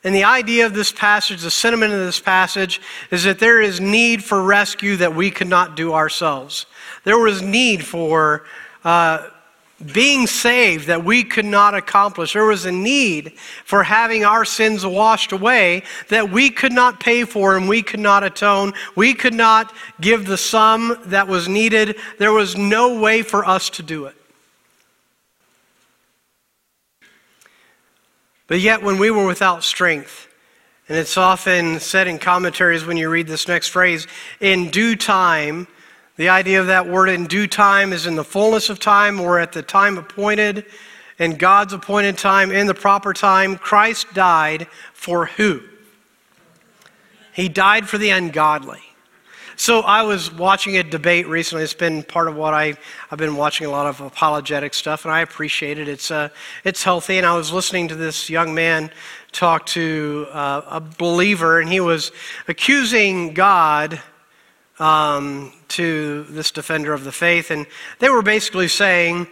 And 0.02 0.14
the 0.14 0.25
idea 0.25 0.64
of 0.64 0.72
this 0.72 0.90
passage, 0.90 1.42
the 1.42 1.50
sentiment 1.50 1.92
of 1.92 1.99
this 2.00 2.18
passage, 2.18 2.80
is 3.10 3.25
that 3.25 3.38
there 3.38 3.60
is 3.60 3.78
need 3.78 4.25
for 4.25 4.42
rescue 4.42 4.96
that 4.96 5.14
we 5.14 5.30
could 5.30 5.49
not 5.49 5.76
do 5.76 5.92
ourselves. 5.92 6.64
There 7.04 7.18
was 7.18 7.42
need 7.42 7.84
for 7.84 8.44
uh, 8.84 9.28
being 9.92 10.26
saved 10.26 10.88
that 10.88 11.04
we 11.04 11.25
could 11.25 11.44
not 11.44 11.75
accomplish. 11.75 12.34
There 12.34 12.44
was 12.44 12.66
a 12.66 12.72
need 12.72 13.32
for 13.64 13.82
having 13.82 14.25
our 14.25 14.44
sins 14.44 14.84
washed 14.84 15.32
away 15.32 15.84
that 16.08 16.30
we 16.30 16.50
could 16.50 16.72
not 16.72 17.00
pay 17.00 17.25
for 17.25 17.56
and 17.56 17.68
we 17.68 17.82
could 17.82 18.00
not 18.00 18.22
atone. 18.22 18.75
We 18.94 19.14
could 19.14 19.32
not 19.32 19.72
give 20.00 20.26
the 20.26 20.37
sum 20.37 20.99
that 21.06 21.28
was 21.28 21.49
needed. 21.49 21.96
There 22.18 22.32
was 22.32 22.56
no 22.56 23.00
way 23.00 23.22
for 23.22 23.46
us 23.46 23.70
to 23.70 23.82
do 23.82 24.04
it. 24.04 24.14
But 28.46 28.60
yet, 28.60 28.82
when 28.82 28.99
we 28.99 29.10
were 29.10 29.26
without 29.26 29.62
strength, 29.62 30.26
and 30.88 30.99
it's 30.99 31.16
often 31.16 31.78
said 31.78 32.08
in 32.08 32.18
commentaries 32.18 32.84
when 32.84 32.96
you 32.96 33.08
read 33.08 33.28
this 33.28 33.46
next 33.46 33.68
phrase, 33.68 34.08
in 34.40 34.70
due 34.70 34.96
time, 34.96 35.68
the 36.20 36.28
idea 36.28 36.60
of 36.60 36.66
that 36.66 36.86
word 36.86 37.08
in 37.08 37.26
due 37.26 37.46
time 37.46 37.94
is 37.94 38.04
in 38.04 38.14
the 38.14 38.22
fullness 38.22 38.68
of 38.68 38.78
time 38.78 39.22
or 39.22 39.38
at 39.38 39.52
the 39.52 39.62
time 39.62 39.96
appointed, 39.96 40.66
in 41.18 41.36
God's 41.36 41.72
appointed 41.72 42.18
time, 42.18 42.52
in 42.52 42.66
the 42.66 42.74
proper 42.74 43.14
time. 43.14 43.56
Christ 43.56 44.12
died 44.12 44.66
for 44.92 45.24
who? 45.24 45.62
He 47.32 47.48
died 47.48 47.88
for 47.88 47.96
the 47.96 48.10
ungodly. 48.10 48.82
So 49.56 49.80
I 49.80 50.02
was 50.02 50.30
watching 50.30 50.76
a 50.76 50.82
debate 50.82 51.26
recently. 51.26 51.64
It's 51.64 51.72
been 51.72 52.02
part 52.02 52.28
of 52.28 52.36
what 52.36 52.52
I, 52.52 52.74
I've 53.10 53.18
been 53.18 53.36
watching 53.36 53.66
a 53.66 53.70
lot 53.70 53.86
of 53.86 54.02
apologetic 54.02 54.74
stuff, 54.74 55.06
and 55.06 55.14
I 55.14 55.20
appreciate 55.20 55.78
it. 55.78 55.88
It's, 55.88 56.10
uh, 56.10 56.28
it's 56.64 56.84
healthy. 56.84 57.16
And 57.16 57.24
I 57.24 57.34
was 57.34 57.50
listening 57.50 57.88
to 57.88 57.94
this 57.94 58.28
young 58.28 58.54
man 58.54 58.90
talk 59.32 59.64
to 59.68 60.26
uh, 60.32 60.60
a 60.66 60.80
believer, 60.82 61.60
and 61.60 61.70
he 61.70 61.80
was 61.80 62.12
accusing 62.46 63.32
God 63.32 64.02
um, 64.80 65.52
to 65.68 66.25
this 66.25 66.50
defender 66.50 66.92
of 66.92 67.04
the 67.04 67.12
faith. 67.12 67.50
And 67.50 67.66
they 68.00 68.08
were 68.08 68.22
basically 68.22 68.68
saying, 68.68 69.28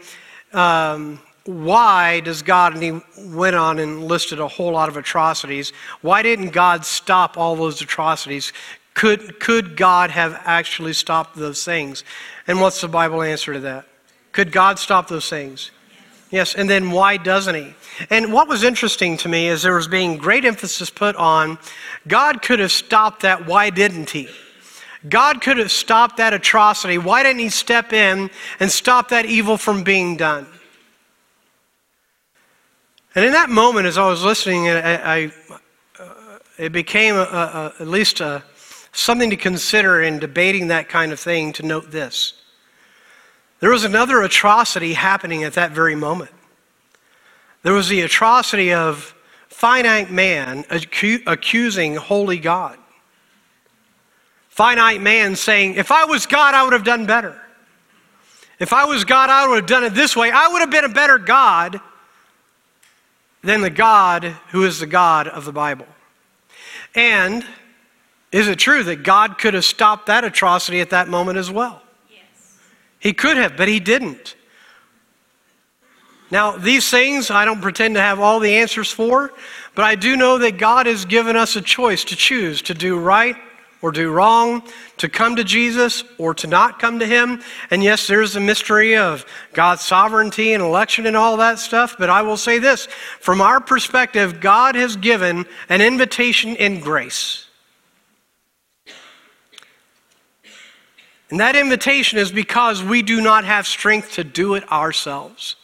um, 0.52 1.21
why 1.45 2.21
does 2.21 2.43
God, 2.43 2.75
and 2.75 2.83
he 2.83 3.26
went 3.35 3.57
on 3.57 3.78
and 3.78 4.05
listed 4.05 4.38
a 4.38 4.47
whole 4.47 4.73
lot 4.73 4.88
of 4.88 4.97
atrocities, 4.97 5.73
why 6.02 6.23
didn't 6.23 6.50
God 6.50 6.85
stop 6.85 7.38
all 7.38 7.57
those 7.57 7.81
atrocities? 7.81 8.52
Could, 8.93 9.40
could 9.40 9.76
God 9.76 10.11
have 10.11 10.40
actually 10.45 10.93
stopped 10.93 11.37
those 11.37 11.64
things? 11.64 12.05
And 12.47 12.61
what's 12.61 12.81
the 12.81 12.88
Bible 12.88 13.23
answer 13.23 13.55
to 13.55 13.61
that? 13.61 13.87
Could 14.33 14.52
God 14.52 14.78
stop 14.78 15.09
those 15.09 15.31
things? 15.31 15.71
Yes, 16.31 16.55
and 16.55 16.69
then 16.69 16.90
why 16.90 17.17
doesn't 17.17 17.55
he? 17.55 17.75
And 18.11 18.33
what 18.33 18.49
was 18.49 18.62
interesting 18.62 19.17
to 19.19 19.28
me 19.28 19.49
is 19.49 19.62
there 19.62 19.75
was 19.75 19.88
being 19.88 20.19
great 20.19 20.45
emphasis 20.45 20.90
put 20.90 21.17
on 21.17 21.59
God 22.07 22.43
could 22.43 22.59
have 22.59 22.73
stopped 22.73 23.23
that, 23.23 23.47
why 23.47 23.71
didn't 23.71 24.11
he? 24.11 24.28
God 25.07 25.40
could 25.40 25.59
have 25.59 25.71
stopped 25.71 26.17
that 26.17 26.33
atrocity. 26.33 26.99
Why 26.99 27.23
didn't 27.23 27.40
He 27.40 27.50
step 27.50 27.93
in 27.93 28.31
and 28.59 28.71
stop 28.71 29.11
that 29.11 29.26
evil 29.26 29.57
from 29.57 29.85
being 29.85 30.17
done? 30.17 30.47
And 33.14 33.25
in 33.25 33.33
that 33.33 33.49
moment, 33.50 33.87
as 33.87 33.97
I 33.97 34.07
was 34.09 34.23
listening, 34.25 34.69
I, 34.69 35.25
I, 35.25 35.33
uh, 35.99 36.38
it 36.57 36.73
became 36.73 37.14
a, 37.14 37.21
a, 37.21 37.75
at 37.81 37.88
least 37.88 38.21
a, 38.21 38.43
something 38.93 39.31
to 39.31 39.37
consider 39.37 40.02
in 40.02 40.19
debating 40.19 40.69
that 40.69 40.88
kind 40.88 41.12
of 41.12 41.21
thing 41.21 41.52
to 41.55 41.64
note 41.64 41.90
this. 41.90 42.35
There 43.61 43.71
was 43.71 43.85
another 43.85 44.23
atrocity 44.23 44.95
happening 44.95 45.45
at 45.45 45.55
that 45.55 45.73
very 45.73 45.95
moment. 45.95 46.31
There 47.62 47.73
was 47.73 47.88
the 47.88 48.02
atrocity 48.02 48.73
of 48.73 49.14
finite 49.49 50.11
man 50.11 50.64
accusing 50.71 51.97
holy 51.97 52.38
God 52.38 52.78
finite 54.59 55.00
man 55.00 55.37
saying, 55.37 55.75
If 55.75 55.93
I 55.93 56.05
was 56.07 56.27
God, 56.27 56.53
I 56.53 56.65
would 56.65 56.73
have 56.73 56.83
done 56.83 57.07
better. 57.07 57.41
If 58.59 58.73
I 58.73 58.87
was 58.87 59.05
God, 59.05 59.31
I 59.31 59.47
would 59.47 59.55
have 59.55 59.67
done 59.67 59.85
it 59.85 59.95
this 59.95 60.17
way. 60.17 60.33
I 60.33 60.49
would 60.49 60.59
have 60.59 60.71
been 60.71 60.85
a 60.85 60.88
better 60.88 61.17
God 61.17 61.81
than 63.45 63.61
the 63.61 63.71
God 63.71 64.25
who 64.49 64.65
is 64.65 64.81
the 64.81 64.87
God 64.87 65.29
of 65.29 65.45
the 65.45 65.53
Bible. 65.53 65.87
And 66.97 67.47
is 68.33 68.49
it 68.49 68.59
true 68.59 68.83
that 68.83 69.05
God 69.05 69.38
could 69.38 69.55
have 69.55 69.65
stopped 69.65 70.07
that 70.07 70.25
atrocity 70.25 70.81
at 70.81 70.91
that 70.91 71.07
moment 71.07 71.38
as 71.38 71.53
well? 71.53 71.81
Yes. 72.11 72.59
He 72.99 73.12
could 73.12 73.37
have, 73.37 73.57
but 73.57 73.69
he 73.69 73.79
didn't. 73.79 74.35
Now, 76.33 76.57
these 76.57 76.91
things 76.91 77.31
I 77.31 77.45
don't 77.45 77.62
pretend 77.62 77.95
to 77.95 78.00
have 78.03 78.19
all 78.19 78.41
the 78.41 78.57
answers 78.57 78.91
for, 78.91 79.33
but 79.77 79.85
I 79.85 79.95
do 79.95 80.17
know 80.17 80.37
that 80.38 80.59
God 80.59 80.87
has 80.87 81.05
given 81.05 81.37
us 81.37 81.55
a 81.55 81.62
choice 81.62 82.03
to 82.07 82.17
choose 82.17 82.61
to 82.62 82.75
do 82.75 82.99
right 82.99 83.37
or 83.81 83.93
do 83.93 84.11
wrong, 84.11 84.63
to 84.97 85.09
come 85.09 85.37
to 85.37 85.45
Jesus 85.45 86.03
or 86.19 86.35
to 86.35 86.47
not 86.47 86.79
come 86.79 86.99
to 86.99 87.07
Him. 87.07 87.41
And 87.71 87.83
yes, 87.83 88.07
there's 88.07 88.35
the 88.35 88.41
mystery 88.41 88.97
of 88.97 89.25
God's 89.53 89.83
sovereignty 89.83 90.53
and 90.53 90.63
election 90.63 91.07
and 91.07 91.17
all 91.17 91.37
that 91.37 91.59
stuff. 91.59 91.97
But 91.99 92.11
I 92.11 92.23
will 92.23 92.37
say 92.37 92.59
this 92.59 92.87
from 93.21 93.41
our 93.41 93.61
perspective, 93.61 94.41
God 94.41 94.75
has 94.75 94.97
given 94.97 95.47
an 95.69 95.81
invitation 95.81 96.57
in 96.57 96.81
grace. 96.81 97.47
And 101.31 101.41
that 101.41 101.57
invitation 101.57 102.19
is 102.19 102.33
because 102.33 102.83
we 102.83 103.03
do 103.03 103.21
not 103.21 103.45
have 103.45 103.67
strength 103.67 104.13
to 104.13 104.25
do 104.25 104.55
it 104.55 104.71
ourselves. 104.73 105.57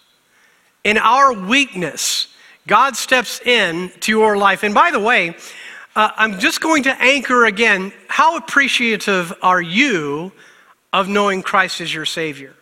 In 0.85 0.99
our 0.99 1.33
weakness, 1.33 2.29
God 2.67 2.97
steps 2.97 3.41
in 3.41 3.91
to 4.01 4.13
your 4.13 4.37
life. 4.37 4.63
And 4.63 4.75
by 4.75 4.91
the 4.91 5.01
way, 5.01 5.37
uh, 5.97 6.11
I'm 6.17 6.39
just 6.39 6.61
going 6.61 6.85
to 6.85 7.03
anchor 7.03 7.45
again 7.45 7.93
how 8.09 8.37
appreciative 8.37 9.33
are 9.43 9.61
you 9.61 10.33
of 10.93 11.09
knowing 11.09 11.43
Christ 11.43 11.81
as 11.81 11.93
your 11.93 12.05
Savior? 12.05 12.55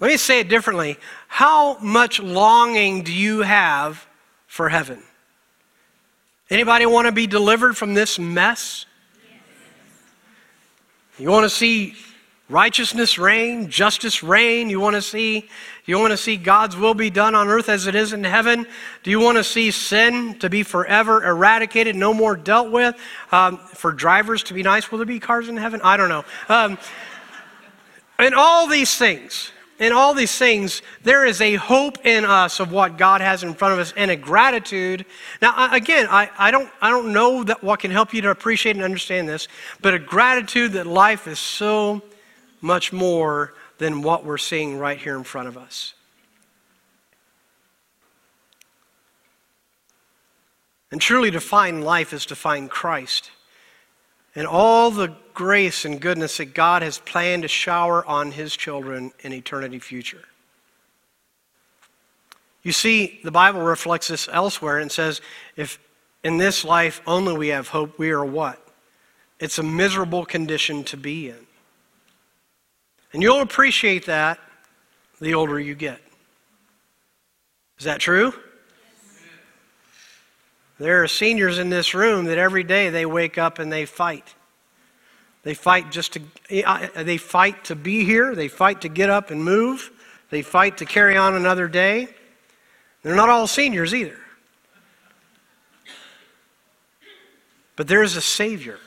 Let 0.00 0.08
me 0.08 0.16
say 0.16 0.40
it 0.40 0.48
differently. 0.48 0.98
How 1.28 1.78
much 1.78 2.20
longing 2.20 3.02
do 3.02 3.12
you 3.12 3.42
have 3.42 4.06
for 4.46 4.68
heaven? 4.68 5.02
Anybody 6.50 6.86
want 6.86 7.06
to 7.06 7.12
be 7.12 7.26
delivered 7.26 7.76
from 7.76 7.94
this 7.94 8.18
mess? 8.18 8.86
You 11.18 11.30
want 11.30 11.44
to 11.44 11.50
see 11.50 11.94
righteousness 12.48 13.18
reign, 13.18 13.68
justice 13.68 14.22
reign? 14.22 14.70
You 14.70 14.80
want 14.80 14.96
to 14.96 15.02
see 15.02 15.48
you 15.86 15.98
want 16.00 16.10
to 16.10 16.16
see 16.16 16.36
God's 16.36 16.76
will 16.76 16.94
be 16.94 17.10
done 17.10 17.36
on 17.36 17.48
earth 17.48 17.68
as 17.68 17.86
it 17.86 17.94
is 17.94 18.12
in 18.12 18.24
heaven? 18.24 18.66
Do 19.04 19.10
you 19.10 19.20
want 19.20 19.38
to 19.38 19.44
see 19.44 19.70
sin 19.70 20.36
to 20.40 20.50
be 20.50 20.64
forever 20.64 21.24
eradicated, 21.24 21.94
no 21.94 22.12
more 22.12 22.36
dealt 22.36 22.72
with? 22.72 22.96
Um, 23.30 23.58
for 23.58 23.92
drivers 23.92 24.42
to 24.44 24.54
be 24.54 24.64
nice, 24.64 24.90
will 24.90 24.98
there 24.98 25.06
be 25.06 25.20
cars 25.20 25.48
in 25.48 25.56
heaven? 25.56 25.80
I 25.84 25.96
don't 25.96 26.08
know. 26.08 26.24
Um, 26.48 26.78
and 28.18 28.34
all 28.34 28.66
these 28.66 28.96
things, 28.96 29.52
in 29.78 29.92
all 29.92 30.14
these 30.14 30.36
things, 30.36 30.82
there 31.02 31.24
is 31.24 31.40
a 31.40 31.54
hope 31.54 32.04
in 32.04 32.24
us 32.24 32.58
of 32.58 32.72
what 32.72 32.96
God 32.96 33.20
has 33.20 33.44
in 33.44 33.54
front 33.54 33.74
of 33.74 33.78
us 33.78 33.92
and 33.96 34.10
a 34.10 34.16
gratitude. 34.16 35.04
Now, 35.42 35.72
again, 35.72 36.06
I, 36.10 36.30
I, 36.38 36.50
don't, 36.50 36.68
I 36.80 36.90
don't 36.90 37.12
know 37.12 37.44
that 37.44 37.62
what 37.62 37.80
can 37.80 37.90
help 37.92 38.12
you 38.12 38.22
to 38.22 38.30
appreciate 38.30 38.74
and 38.74 38.84
understand 38.84 39.28
this, 39.28 39.46
but 39.82 39.94
a 39.94 39.98
gratitude 39.98 40.72
that 40.72 40.86
life 40.86 41.28
is 41.28 41.38
so 41.38 42.02
much 42.66 42.92
more 42.92 43.54
than 43.78 44.02
what 44.02 44.24
we're 44.24 44.36
seeing 44.36 44.78
right 44.78 44.98
here 44.98 45.16
in 45.16 45.24
front 45.24 45.48
of 45.48 45.56
us. 45.56 45.94
And 50.90 51.00
truly, 51.00 51.30
to 51.30 51.40
find 51.40 51.84
life 51.84 52.12
is 52.12 52.26
to 52.26 52.36
find 52.36 52.70
Christ 52.70 53.30
and 54.34 54.46
all 54.46 54.90
the 54.90 55.14
grace 55.34 55.84
and 55.84 56.00
goodness 56.00 56.36
that 56.36 56.54
God 56.54 56.82
has 56.82 56.98
planned 56.98 57.42
to 57.42 57.48
shower 57.48 58.04
on 58.04 58.32
His 58.32 58.56
children 58.56 59.12
in 59.20 59.32
eternity 59.32 59.78
future. 59.78 60.24
You 62.62 62.72
see, 62.72 63.20
the 63.24 63.30
Bible 63.30 63.60
reflects 63.62 64.08
this 64.08 64.28
elsewhere 64.30 64.78
and 64.78 64.90
says, 64.90 65.20
if 65.56 65.78
in 66.22 66.36
this 66.36 66.64
life 66.64 67.00
only 67.06 67.36
we 67.36 67.48
have 67.48 67.68
hope, 67.68 67.98
we 67.98 68.10
are 68.10 68.24
what? 68.24 68.60
It's 69.38 69.58
a 69.58 69.62
miserable 69.62 70.24
condition 70.24 70.82
to 70.84 70.96
be 70.96 71.28
in. 71.28 71.45
And 73.12 73.22
you'll 73.22 73.40
appreciate 73.40 74.06
that 74.06 74.38
the 75.20 75.34
older 75.34 75.58
you 75.58 75.74
get. 75.74 76.00
Is 77.78 77.84
that 77.84 78.00
true? 78.00 78.32
There 80.78 81.02
are 81.02 81.08
seniors 81.08 81.58
in 81.58 81.70
this 81.70 81.94
room 81.94 82.26
that 82.26 82.38
every 82.38 82.62
day 82.62 82.90
they 82.90 83.06
wake 83.06 83.38
up 83.38 83.58
and 83.58 83.72
they 83.72 83.86
fight. 83.86 84.34
They 85.42 85.54
fight 85.54 85.90
just 85.90 86.14
to 86.14 86.22
they 87.02 87.16
fight 87.16 87.64
to 87.66 87.76
be 87.76 88.04
here, 88.04 88.34
they 88.34 88.48
fight 88.48 88.82
to 88.82 88.88
get 88.88 89.08
up 89.10 89.30
and 89.30 89.42
move, 89.42 89.90
they 90.30 90.42
fight 90.42 90.78
to 90.78 90.84
carry 90.84 91.16
on 91.16 91.34
another 91.34 91.68
day. 91.68 92.08
They're 93.02 93.14
not 93.14 93.28
all 93.28 93.46
seniors 93.46 93.94
either. 93.94 94.18
But 97.76 97.88
there 97.88 98.02
is 98.02 98.16
a 98.16 98.20
savior. 98.20 98.80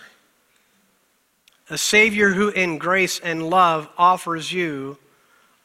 A 1.69 1.77
savior 1.77 2.31
who 2.31 2.49
in 2.49 2.77
grace 2.77 3.19
and 3.19 3.49
love 3.49 3.89
offers 3.97 4.51
you 4.51 4.97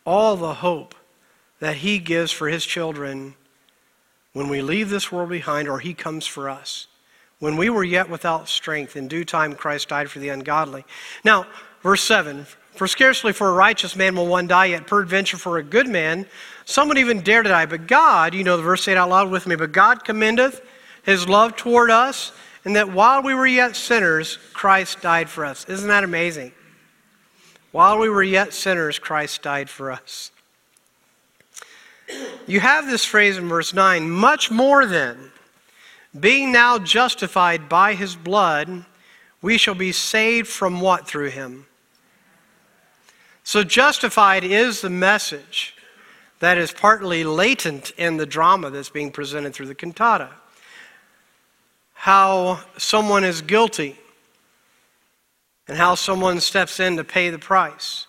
all 0.04 0.36
the 0.36 0.54
hope 0.54 0.94
that 1.60 1.76
he 1.76 1.98
gives 1.98 2.30
for 2.30 2.48
his 2.48 2.66
children 2.66 3.34
when 4.32 4.48
we 4.48 4.60
leave 4.60 4.90
this 4.90 5.10
world 5.10 5.30
behind 5.30 5.68
or 5.68 5.78
he 5.78 5.94
comes 5.94 6.26
for 6.26 6.50
us. 6.50 6.88
When 7.38 7.56
we 7.56 7.70
were 7.70 7.84
yet 7.84 8.10
without 8.10 8.48
strength, 8.48 8.96
in 8.96 9.08
due 9.08 9.24
time 9.24 9.54
Christ 9.54 9.88
died 9.88 10.10
for 10.10 10.18
the 10.18 10.28
ungodly. 10.28 10.84
Now, 11.24 11.46
verse 11.82 12.02
7 12.02 12.46
For 12.74 12.86
scarcely 12.86 13.32
for 13.32 13.48
a 13.48 13.54
righteous 13.54 13.96
man 13.96 14.14
will 14.16 14.26
one 14.26 14.46
die, 14.46 14.66
yet 14.66 14.86
peradventure 14.86 15.36
for 15.36 15.58
a 15.58 15.62
good 15.62 15.88
man 15.88 16.26
some 16.64 16.88
would 16.88 16.98
even 16.98 17.20
dare 17.20 17.42
to 17.42 17.48
die. 17.48 17.66
But 17.66 17.86
God, 17.86 18.34
you 18.34 18.44
know 18.44 18.56
the 18.56 18.62
verse, 18.62 18.84
say 18.84 18.92
it 18.92 18.98
out 18.98 19.10
loud 19.10 19.30
with 19.30 19.46
me, 19.46 19.56
but 19.56 19.72
God 19.72 20.04
commendeth 20.04 20.62
his 21.02 21.28
love 21.28 21.56
toward 21.56 21.90
us, 21.90 22.32
and 22.64 22.76
that 22.76 22.90
while 22.90 23.22
we 23.22 23.34
were 23.34 23.46
yet 23.46 23.76
sinners, 23.76 24.38
Christ 24.52 25.00
died 25.02 25.28
for 25.28 25.44
us. 25.44 25.64
Isn't 25.68 25.88
that 25.88 26.04
amazing? 26.04 26.52
While 27.72 27.98
we 27.98 28.08
were 28.08 28.22
yet 28.22 28.52
sinners, 28.52 28.98
Christ 28.98 29.42
died 29.42 29.68
for 29.68 29.90
us. 29.90 30.30
You 32.46 32.60
have 32.60 32.86
this 32.86 33.04
phrase 33.04 33.36
in 33.36 33.48
verse 33.48 33.74
9 33.74 34.10
much 34.10 34.50
more 34.50 34.86
than, 34.86 35.32
being 36.18 36.52
now 36.52 36.78
justified 36.78 37.68
by 37.68 37.94
his 37.94 38.14
blood, 38.14 38.84
we 39.42 39.58
shall 39.58 39.74
be 39.74 39.92
saved 39.92 40.48
from 40.48 40.80
what 40.80 41.06
through 41.06 41.30
him? 41.30 41.66
So, 43.42 43.62
justified 43.62 44.44
is 44.44 44.80
the 44.80 44.90
message 44.90 45.74
that 46.38 46.56
is 46.56 46.72
partly 46.72 47.24
latent 47.24 47.90
in 47.98 48.16
the 48.16 48.26
drama 48.26 48.70
that's 48.70 48.88
being 48.88 49.10
presented 49.10 49.52
through 49.52 49.66
the 49.66 49.74
cantata. 49.74 50.30
How 52.04 52.60
someone 52.76 53.24
is 53.24 53.40
guilty 53.40 53.96
and 55.66 55.78
how 55.78 55.94
someone 55.94 56.38
steps 56.40 56.78
in 56.78 56.98
to 56.98 57.02
pay 57.02 57.30
the 57.30 57.38
price 57.38 58.06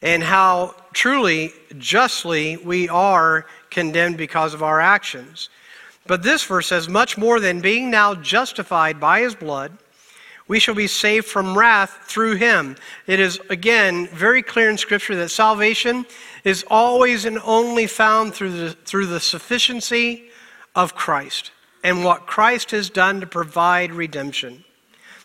and 0.00 0.22
how 0.22 0.74
truly, 0.94 1.52
justly, 1.76 2.56
we 2.56 2.88
are 2.88 3.44
condemned 3.68 4.16
because 4.16 4.54
of 4.54 4.62
our 4.62 4.80
actions. 4.80 5.50
But 6.06 6.22
this 6.22 6.42
verse 6.42 6.68
says, 6.68 6.88
much 6.88 7.18
more 7.18 7.38
than 7.38 7.60
being 7.60 7.90
now 7.90 8.14
justified 8.14 8.98
by 8.98 9.20
his 9.20 9.34
blood, 9.34 9.76
we 10.48 10.58
shall 10.58 10.74
be 10.74 10.86
saved 10.86 11.26
from 11.26 11.58
wrath 11.58 11.98
through 12.04 12.36
him. 12.36 12.76
It 13.06 13.20
is, 13.20 13.38
again, 13.50 14.06
very 14.06 14.42
clear 14.42 14.70
in 14.70 14.78
Scripture 14.78 15.16
that 15.16 15.28
salvation 15.28 16.06
is 16.44 16.64
always 16.70 17.26
and 17.26 17.40
only 17.44 17.86
found 17.86 18.32
through 18.32 18.52
the, 18.52 18.72
through 18.72 19.08
the 19.08 19.20
sufficiency 19.20 20.30
of 20.74 20.94
Christ 20.94 21.50
and 21.82 22.04
what 22.04 22.26
Christ 22.26 22.70
has 22.72 22.90
done 22.90 23.20
to 23.20 23.26
provide 23.26 23.92
redemption. 23.92 24.64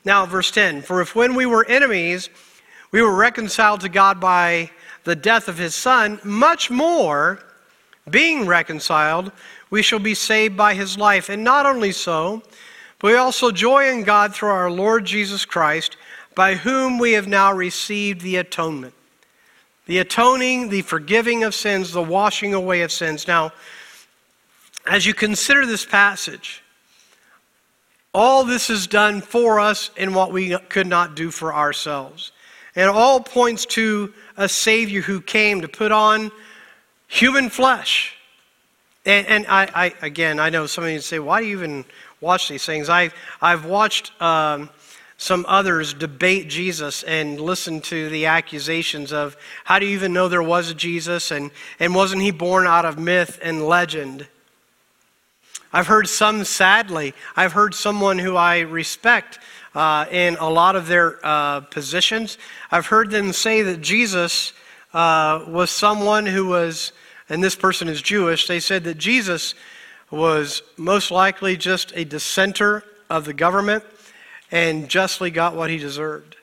Now, 0.04 0.26
verse 0.26 0.52
10 0.52 0.84
For 0.84 1.02
if 1.02 1.16
when 1.16 1.36
we 1.36 1.46
were 1.46 1.66
enemies, 1.66 2.30
we 2.92 3.02
were 3.02 3.16
reconciled 3.16 3.82
to 3.82 3.90
God 3.90 4.20
by 4.20 4.72
the 5.04 5.16
death 5.16 5.48
of 5.48 5.58
his 5.58 5.76
Son, 5.76 6.20
much 6.24 6.70
more, 6.70 7.40
being 8.10 8.46
reconciled, 8.46 9.32
we 9.70 9.82
shall 9.82 10.00
be 10.00 10.14
saved 10.14 10.56
by 10.56 10.74
his 10.74 10.98
life. 10.98 11.30
And 11.30 11.44
not 11.44 11.66
only 11.66 11.92
so, 11.92 12.44
but 13.00 13.12
we 13.12 13.18
also 13.18 13.52
joy 13.52 13.90
in 13.90 14.04
God 14.04 14.34
through 14.34 14.50
our 14.50 14.72
Lord 14.72 15.06
Jesus 15.06 15.46
Christ, 15.46 15.98
by 16.36 16.56
whom 16.56 16.98
we 16.98 17.14
have 17.14 17.28
now 17.28 17.54
received 17.54 18.22
the 18.22 18.38
atonement. 18.38 18.94
The 19.86 20.00
atoning, 20.00 20.70
the 20.70 20.82
forgiving 20.82 21.44
of 21.44 21.54
sins, 21.54 21.92
the 21.92 22.02
washing 22.02 22.54
away 22.54 22.82
of 22.82 22.92
sins. 22.92 23.28
Now, 23.28 23.52
as 24.88 25.06
you 25.06 25.14
consider 25.14 25.66
this 25.66 25.86
passage, 25.86 26.64
all 28.14 28.46
this 28.46 28.70
is 28.70 28.88
done 28.88 29.22
for 29.22 29.60
us 29.60 29.92
in 29.98 30.14
what 30.14 30.32
we 30.32 30.58
could 30.70 30.88
not 30.88 31.16
do 31.16 31.32
for 31.32 31.54
ourselves. 31.54 32.32
It 32.76 32.84
all 32.84 33.20
points 33.20 33.66
to 33.68 34.14
a 34.38 34.48
Savior 34.48 35.02
who 35.02 35.22
came 35.22 35.62
to 35.62 35.68
put 35.68 35.92
on 35.92 36.32
human 37.08 37.50
flesh. 37.50 38.16
And, 39.06 39.28
and 39.28 39.46
I, 39.48 39.70
I, 39.74 39.94
again, 40.06 40.40
I 40.40 40.50
know 40.50 40.66
some 40.66 40.84
of 40.84 40.90
you 40.90 41.00
say, 41.00 41.20
why 41.20 41.42
do 41.42 41.48
you 41.48 41.58
even 41.58 41.86
watch 42.22 42.50
these 42.50 42.66
things? 42.66 42.90
I, 42.90 43.12
I've 43.42 43.66
watched 43.66 44.20
um, 44.22 44.70
some 45.18 45.46
others 45.48 45.94
debate 45.94 46.50
Jesus 46.50 47.04
and 47.04 47.40
listen 47.40 47.82
to 47.82 48.10
the 48.10 48.26
accusations 48.26 49.14
of 49.14 49.38
how 49.64 49.80
do 49.80 49.86
you 49.86 49.94
even 49.94 50.14
know 50.14 50.28
there 50.28 50.44
was 50.44 50.70
a 50.70 50.74
Jesus 50.74 51.32
and, 51.32 51.52
and 51.80 51.96
wasn't 51.96 52.22
he 52.22 52.32
born 52.32 52.68
out 52.68 52.86
of 52.86 52.98
myth 52.98 53.40
and 53.42 53.66
legend? 53.66 54.28
I've 55.76 55.88
heard 55.88 56.08
some, 56.08 56.46
sadly, 56.46 57.14
I've 57.36 57.52
heard 57.52 57.74
someone 57.76 58.18
who 58.18 58.38
I 58.38 58.62
respect 58.62 59.40
uh, 59.76 60.06
in 60.10 60.38
a 60.38 60.50
lot 60.50 60.78
of 60.78 60.88
their 60.88 61.20
uh, 61.22 61.60
positions. 61.60 62.38
I've 62.72 62.86
heard 62.86 63.12
them 63.12 63.34
say 63.34 63.62
that 63.62 63.82
Jesus 63.82 64.54
uh, 64.94 65.44
was 65.46 65.70
someone 65.70 66.28
who 66.28 66.48
was, 66.48 66.94
and 67.28 67.44
this 67.44 67.58
person 67.58 67.90
is 67.90 68.02
Jewish, 68.02 68.48
they 68.48 68.62
said 68.62 68.86
that 68.86 68.98
Jesus 68.98 69.54
was 70.10 70.64
most 70.78 71.12
likely 71.12 71.58
just 71.58 71.92
a 71.94 72.06
dissenter 72.06 72.82
of 73.10 73.26
the 73.26 73.34
government 73.34 73.84
and 74.52 74.88
justly 74.88 75.30
got 75.30 75.58
what 75.58 75.70
he 75.70 75.78
deserved. 75.78 76.38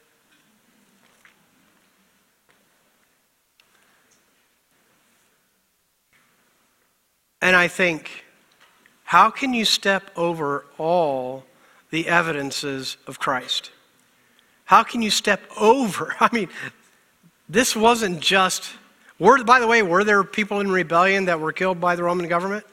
And 7.40 7.56
I 7.56 7.66
think, 7.66 8.26
how 9.12 9.28
can 9.28 9.52
you 9.52 9.66
step 9.66 10.10
over 10.16 10.64
all 10.78 11.44
the 11.92 12.08
evidences 12.08 12.96
of 13.06 13.20
Christ. 13.20 13.70
How 14.64 14.82
can 14.82 15.02
you 15.02 15.10
step 15.10 15.42
over? 15.60 16.16
I 16.20 16.28
mean, 16.32 16.48
this 17.48 17.76
wasn't 17.76 18.20
just. 18.20 18.72
Were, 19.18 19.44
by 19.44 19.60
the 19.60 19.66
way, 19.68 19.82
were 19.82 20.02
there 20.02 20.24
people 20.24 20.58
in 20.60 20.70
rebellion 20.70 21.26
that 21.26 21.38
were 21.38 21.52
killed 21.52 21.80
by 21.80 21.94
the 21.94 22.02
Roman 22.02 22.26
government? 22.26 22.64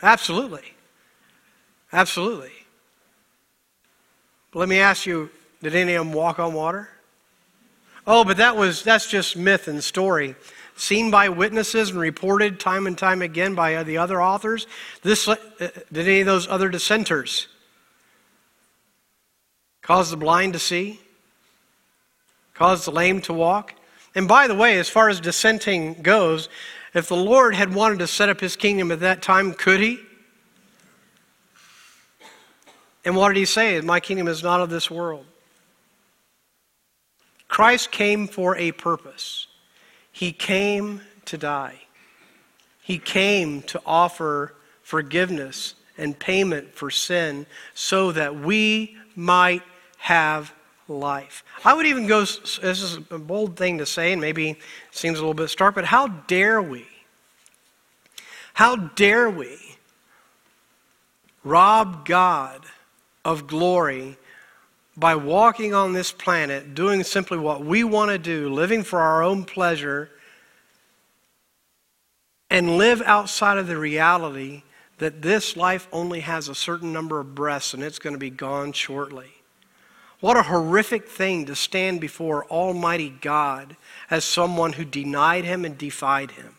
Absolutely. 0.00 0.72
Absolutely. 1.92 2.52
But 4.52 4.60
let 4.60 4.68
me 4.68 4.78
ask 4.78 5.04
you 5.04 5.28
did 5.60 5.74
any 5.74 5.94
of 5.94 6.06
them 6.06 6.14
walk 6.14 6.38
on 6.38 6.54
water? 6.54 6.88
Oh, 8.06 8.24
but 8.24 8.36
that 8.36 8.56
was 8.56 8.84
that's 8.84 9.10
just 9.10 9.36
myth 9.36 9.66
and 9.66 9.82
story. 9.82 10.36
Seen 10.78 11.10
by 11.10 11.28
witnesses 11.28 11.90
and 11.90 11.98
reported 11.98 12.60
time 12.60 12.86
and 12.86 12.96
time 12.96 13.20
again 13.20 13.56
by 13.56 13.82
the 13.82 13.98
other 13.98 14.22
authors. 14.22 14.68
This 15.02 15.26
uh, 15.26 15.34
did 15.58 16.06
any 16.06 16.20
of 16.20 16.26
those 16.26 16.46
other 16.46 16.68
dissenters 16.68 17.48
cause 19.82 20.12
the 20.12 20.16
blind 20.16 20.52
to 20.52 20.58
see, 20.60 21.00
cause 22.54 22.84
the 22.84 22.92
lame 22.92 23.20
to 23.22 23.32
walk. 23.32 23.74
And 24.14 24.28
by 24.28 24.46
the 24.46 24.54
way, 24.54 24.78
as 24.78 24.88
far 24.88 25.08
as 25.08 25.18
dissenting 25.18 25.94
goes, 25.94 26.48
if 26.94 27.08
the 27.08 27.16
Lord 27.16 27.56
had 27.56 27.74
wanted 27.74 27.98
to 27.98 28.06
set 28.06 28.28
up 28.28 28.38
his 28.38 28.54
kingdom 28.54 28.92
at 28.92 29.00
that 29.00 29.20
time, 29.20 29.54
could 29.54 29.80
he? 29.80 29.98
And 33.04 33.16
what 33.16 33.28
did 33.30 33.38
he 33.38 33.46
say? 33.46 33.80
My 33.80 33.98
kingdom 33.98 34.28
is 34.28 34.44
not 34.44 34.60
of 34.60 34.70
this 34.70 34.88
world. 34.88 35.26
Christ 37.48 37.90
came 37.90 38.28
for 38.28 38.56
a 38.56 38.70
purpose. 38.70 39.47
He 40.18 40.32
came 40.32 41.02
to 41.26 41.38
die. 41.38 41.82
He 42.82 42.98
came 42.98 43.62
to 43.62 43.80
offer 43.86 44.52
forgiveness 44.82 45.76
and 45.96 46.18
payment 46.18 46.74
for 46.74 46.90
sin 46.90 47.46
so 47.72 48.10
that 48.10 48.34
we 48.34 48.96
might 49.14 49.62
have 49.98 50.52
life. 50.88 51.44
I 51.64 51.72
would 51.72 51.86
even 51.86 52.08
go, 52.08 52.22
this 52.22 52.58
is 52.58 52.96
a 53.12 53.18
bold 53.20 53.56
thing 53.56 53.78
to 53.78 53.86
say, 53.86 54.10
and 54.10 54.20
maybe 54.20 54.58
seems 54.90 55.18
a 55.18 55.20
little 55.20 55.34
bit 55.34 55.50
stark, 55.50 55.76
but 55.76 55.84
how 55.84 56.08
dare 56.08 56.60
we? 56.60 56.84
How 58.54 58.74
dare 58.74 59.30
we 59.30 59.56
rob 61.44 62.04
God 62.04 62.66
of 63.24 63.46
glory 63.46 64.16
by 64.98 65.14
walking 65.14 65.74
on 65.74 65.92
this 65.92 66.10
planet, 66.10 66.74
doing 66.74 67.04
simply 67.04 67.38
what 67.38 67.64
we 67.64 67.84
want 67.84 68.10
to 68.10 68.18
do, 68.18 68.52
living 68.52 68.82
for 68.82 69.00
our 69.00 69.22
own 69.22 69.44
pleasure, 69.44 70.10
and 72.50 72.76
live 72.76 73.00
outside 73.02 73.58
of 73.58 73.68
the 73.68 73.76
reality 73.76 74.64
that 74.98 75.22
this 75.22 75.56
life 75.56 75.86
only 75.92 76.20
has 76.20 76.48
a 76.48 76.54
certain 76.54 76.92
number 76.92 77.20
of 77.20 77.34
breaths 77.34 77.74
and 77.74 77.84
it's 77.84 78.00
going 78.00 78.14
to 78.14 78.18
be 78.18 78.30
gone 78.30 78.72
shortly? 78.72 79.30
What 80.20 80.36
a 80.36 80.42
horrific 80.42 81.08
thing 81.08 81.46
to 81.46 81.54
stand 81.54 82.00
before 82.00 82.44
Almighty 82.46 83.10
God 83.10 83.76
as 84.10 84.24
someone 84.24 84.72
who 84.72 84.84
denied 84.84 85.44
him 85.44 85.64
and 85.64 85.78
defied 85.78 86.32
him. 86.32 86.56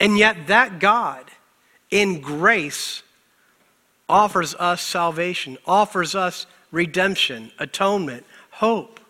And 0.00 0.18
yet, 0.18 0.48
that 0.48 0.80
God, 0.80 1.30
in 1.92 2.20
grace, 2.20 3.04
offers 4.08 4.56
us 4.56 4.82
salvation, 4.82 5.58
offers 5.64 6.16
us 6.16 6.46
redemption, 6.74 7.52
atonement, 7.58 8.26
hope, 8.50 9.00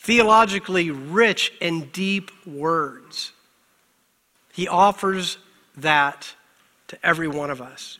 theologically 0.00 0.90
rich 0.90 1.52
and 1.60 1.92
deep 1.92 2.30
words. 2.46 3.32
He 4.52 4.66
offers 4.66 5.38
that 5.76 6.34
to 6.88 6.98
every 7.06 7.28
one 7.28 7.50
of 7.50 7.60
us. 7.60 7.98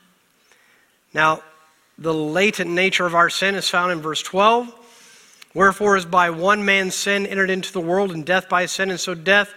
Now, 1.12 1.42
the 1.98 2.14
latent 2.14 2.70
nature 2.70 3.07
of 3.07 3.14
our 3.14 3.31
sin 3.31 3.55
is 3.55 3.68
found 3.68 3.92
in 3.92 4.01
verse 4.01 4.22
12. 4.22 4.74
Wherefore, 5.55 5.96
as 5.96 6.05
by 6.05 6.31
one 6.31 6.64
man's 6.64 6.94
sin 6.94 7.27
entered 7.27 7.51
into 7.51 7.72
the 7.72 7.81
world, 7.81 8.12
and 8.12 8.24
death 8.24 8.48
by 8.48 8.66
sin, 8.66 8.90
and 8.90 9.01
so 9.01 9.14
death 9.14 9.53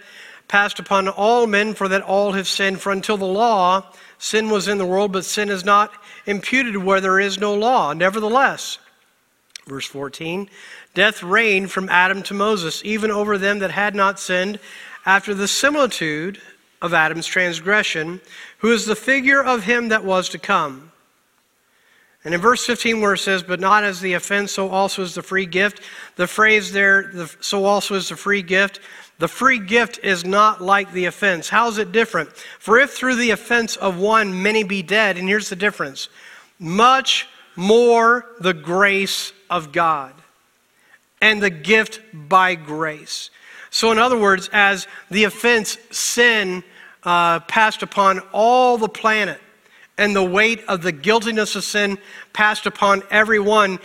passed 0.48 0.78
upon 0.78 1.08
all 1.08 1.46
men, 1.46 1.74
for 1.74 1.88
that 1.88 2.02
all 2.02 2.32
have 2.32 2.48
sinned. 2.48 2.80
For 2.80 2.92
until 2.92 3.16
the 3.16 3.24
law, 3.24 3.86
sin 4.18 4.50
was 4.50 4.68
in 4.68 4.78
the 4.78 4.86
world, 4.86 5.12
but 5.12 5.24
sin 5.24 5.48
is 5.48 5.64
not 5.64 5.92
imputed 6.26 6.76
where 6.76 7.00
there 7.00 7.20
is 7.20 7.38
no 7.38 7.54
law. 7.54 7.92
Nevertheless, 7.92 8.78
verse 9.66 9.86
14, 9.86 10.48
death 10.94 11.22
reigned 11.22 11.70
from 11.70 11.88
Adam 11.88 12.22
to 12.24 12.34
Moses, 12.34 12.82
even 12.84 13.10
over 13.10 13.38
them 13.38 13.60
that 13.60 13.70
had 13.70 13.94
not 13.94 14.18
sinned, 14.18 14.58
after 15.06 15.34
the 15.34 15.48
similitude 15.48 16.40
of 16.80 16.92
Adam's 16.92 17.26
transgression, 17.26 18.20
who 18.58 18.72
is 18.72 18.86
the 18.86 18.96
figure 18.96 19.42
of 19.42 19.64
him 19.64 19.88
that 19.88 20.04
was 20.04 20.28
to 20.30 20.38
come. 20.38 20.92
And 22.24 22.34
in 22.34 22.40
verse 22.40 22.64
15, 22.64 23.00
where 23.00 23.14
it 23.14 23.18
says, 23.18 23.42
But 23.42 23.58
not 23.58 23.82
as 23.82 24.00
the 24.00 24.14
offense, 24.14 24.52
so 24.52 24.68
also 24.68 25.02
is 25.02 25.14
the 25.14 25.22
free 25.22 25.46
gift, 25.46 25.80
the 26.16 26.26
phrase 26.26 26.70
there, 26.72 27.10
the, 27.12 27.34
so 27.40 27.64
also 27.64 27.94
is 27.94 28.08
the 28.08 28.16
free 28.16 28.42
gift. 28.42 28.80
The 29.18 29.28
free 29.28 29.58
gift 29.58 30.00
is 30.02 30.24
not 30.24 30.60
like 30.60 30.92
the 30.92 31.06
offense. 31.06 31.48
How 31.48 31.68
is 31.68 31.78
it 31.78 31.92
different? 31.92 32.30
For 32.58 32.78
if 32.78 32.92
through 32.92 33.16
the 33.16 33.30
offense 33.30 33.76
of 33.76 33.98
one 33.98 34.42
many 34.42 34.64
be 34.64 34.82
dead, 34.82 35.16
and 35.16 35.28
here's 35.28 35.48
the 35.48 35.56
difference 35.56 36.08
much 36.58 37.26
more 37.56 38.26
the 38.40 38.54
grace 38.54 39.32
of 39.52 39.70
God 39.70 40.14
and 41.20 41.40
the 41.40 41.50
gift 41.50 42.00
by 42.12 42.56
grace. 42.56 43.30
So, 43.70 43.92
in 43.92 43.98
other 43.98 44.18
words, 44.18 44.50
as 44.52 44.86
the 45.10 45.24
offense, 45.24 45.78
sin, 45.90 46.64
uh, 47.04 47.40
passed 47.40 47.82
upon 47.82 48.20
all 48.32 48.76
the 48.76 48.88
planet, 48.88 49.40
and 49.98 50.16
the 50.16 50.24
weight 50.24 50.64
of 50.68 50.82
the 50.82 50.92
guiltiness 50.92 51.54
of 51.54 51.64
sin 51.64 51.98
passed 52.32 52.66
upon 52.66 53.02
everyone. 53.10 53.78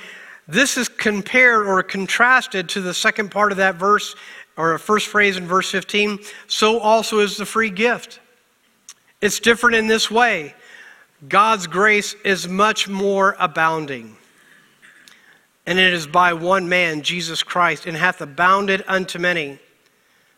This 0.47 0.77
is 0.77 0.87
compared 0.87 1.67
or 1.67 1.83
contrasted 1.83 2.69
to 2.69 2.81
the 2.81 2.93
second 2.93 3.29
part 3.29 3.51
of 3.51 3.57
that 3.57 3.75
verse, 3.75 4.15
or 4.55 4.77
first 4.77 5.07
phrase 5.07 5.37
in 5.37 5.45
verse 5.45 5.69
15. 5.69 6.19
So 6.47 6.79
also 6.79 7.19
is 7.19 7.37
the 7.37 7.45
free 7.45 7.69
gift. 7.69 8.19
It's 9.21 9.39
different 9.39 9.75
in 9.75 9.87
this 9.87 10.09
way 10.09 10.55
God's 11.27 11.67
grace 11.67 12.15
is 12.23 12.47
much 12.47 12.87
more 12.87 13.35
abounding. 13.39 14.15
And 15.67 15.77
it 15.77 15.93
is 15.93 16.07
by 16.07 16.31
one 16.31 16.69
man, 16.69 17.01
Jesus 17.01 17.43
Christ, 17.43 17.85
and 17.85 17.97
hath 17.97 18.21
abounded 18.21 18.85
unto 18.87 19.19
many. 19.19 19.59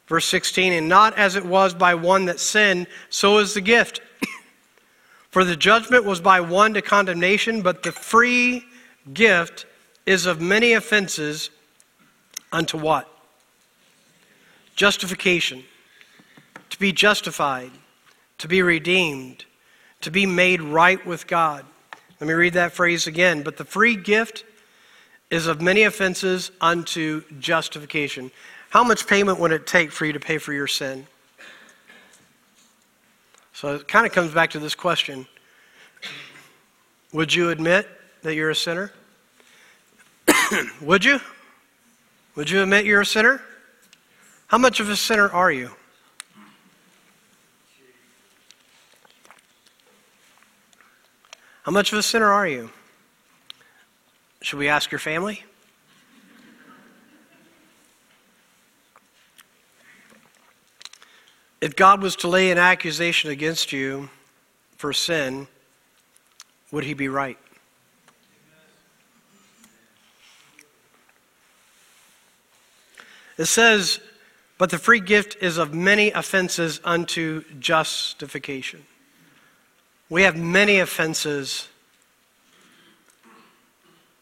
Verse 0.07 0.25
16, 0.25 0.73
and 0.73 0.89
not 0.89 1.15
as 1.19 1.35
it 1.35 1.45
was 1.45 1.75
by 1.75 1.93
one 1.93 2.25
that 2.25 2.39
sinned, 2.39 2.87
so 3.11 3.37
is 3.37 3.53
the 3.53 3.61
gift. 3.61 4.01
For 5.29 5.43
the 5.43 5.55
judgment 5.55 6.03
was 6.03 6.19
by 6.19 6.41
one 6.41 6.73
to 6.73 6.81
condemnation, 6.81 7.61
but 7.61 7.83
the 7.83 7.91
free 7.91 8.65
gift 9.13 9.67
is 10.07 10.25
of 10.25 10.41
many 10.41 10.73
offenses 10.73 11.51
unto 12.51 12.79
what? 12.79 13.07
Justification. 14.75 15.63
To 16.71 16.79
be 16.79 16.91
justified, 16.91 17.71
to 18.39 18.47
be 18.47 18.63
redeemed, 18.63 19.45
to 20.01 20.09
be 20.09 20.25
made 20.25 20.59
right 20.59 21.05
with 21.05 21.27
God. 21.27 21.65
Let 22.19 22.27
me 22.27 22.33
read 22.33 22.53
that 22.53 22.71
phrase 22.71 23.05
again. 23.05 23.43
But 23.43 23.57
the 23.57 23.65
free 23.65 23.95
gift 23.95 24.43
is 25.29 25.47
of 25.47 25.61
many 25.61 25.83
offenses 25.83 26.51
unto 26.59 27.23
justification. 27.39 28.31
How 28.69 28.83
much 28.83 29.07
payment 29.07 29.39
would 29.39 29.51
it 29.51 29.67
take 29.67 29.91
for 29.91 30.05
you 30.05 30.13
to 30.13 30.19
pay 30.19 30.37
for 30.37 30.53
your 30.53 30.67
sin? 30.67 31.07
So 33.53 33.75
it 33.75 33.87
kind 33.87 34.05
of 34.05 34.11
comes 34.11 34.33
back 34.33 34.51
to 34.51 34.59
this 34.59 34.75
question 34.75 35.27
Would 37.13 37.33
you 37.33 37.49
admit 37.49 37.87
that 38.21 38.35
you're 38.35 38.49
a 38.49 38.55
sinner? 38.55 38.91
Would 40.81 41.03
you? 41.03 41.19
Would 42.35 42.49
you 42.49 42.61
admit 42.61 42.85
you're 42.85 43.01
a 43.01 43.05
sinner? 43.05 43.41
How 44.47 44.57
much 44.57 44.79
of 44.79 44.89
a 44.89 44.95
sinner 44.95 45.29
are 45.29 45.51
you? 45.51 45.71
How 51.63 51.71
much 51.71 51.91
of 51.91 51.99
a 51.99 52.03
sinner 52.03 52.31
are 52.31 52.47
you? 52.47 52.71
Should 54.41 54.59
we 54.59 54.69
ask 54.69 54.91
your 54.91 54.99
family? 54.99 55.43
If 61.61 61.75
God 61.75 62.01
was 62.01 62.15
to 62.17 62.29
lay 62.29 62.51
an 62.51 62.57
accusation 62.57 63.31
against 63.31 63.73
you 63.73 64.09
for 64.77 64.93
sin, 64.93 65.47
would 66.71 66.85
he 66.85 66.93
be 66.93 67.09
right? 67.09 67.37
It 73.37 73.45
says, 73.45 73.99
But 74.57 74.69
the 74.69 74.77
free 74.77 75.01
gift 75.01 75.35
is 75.41 75.57
of 75.57 75.73
many 75.73 76.11
offenses 76.11 76.79
unto 76.85 77.43
justification. 77.59 78.85
We 80.09 80.23
have 80.23 80.37
many 80.37 80.79
offenses 80.79 81.67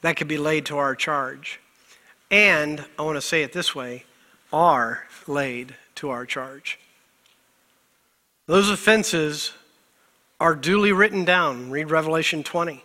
that 0.02 0.18
could 0.18 0.28
be 0.28 0.38
laid 0.38 0.66
to 0.68 0.78
our 0.78 0.96
charge. 0.96 1.60
And 2.30 2.84
I 2.98 3.04
want 3.04 3.18
to 3.18 3.22
say 3.22 3.44
it 3.44 3.54
this 3.54 3.74
way 3.74 4.04
are 4.52 5.04
laid 5.28 5.76
to 5.96 6.10
our 6.10 6.26
charge. 6.26 6.80
Those 8.46 8.70
offenses 8.70 9.54
are 10.40 10.56
duly 10.56 10.92
written 10.92 11.26
down. 11.26 11.70
Read 11.70 11.90
Revelation 11.90 12.44
20. 12.44 12.84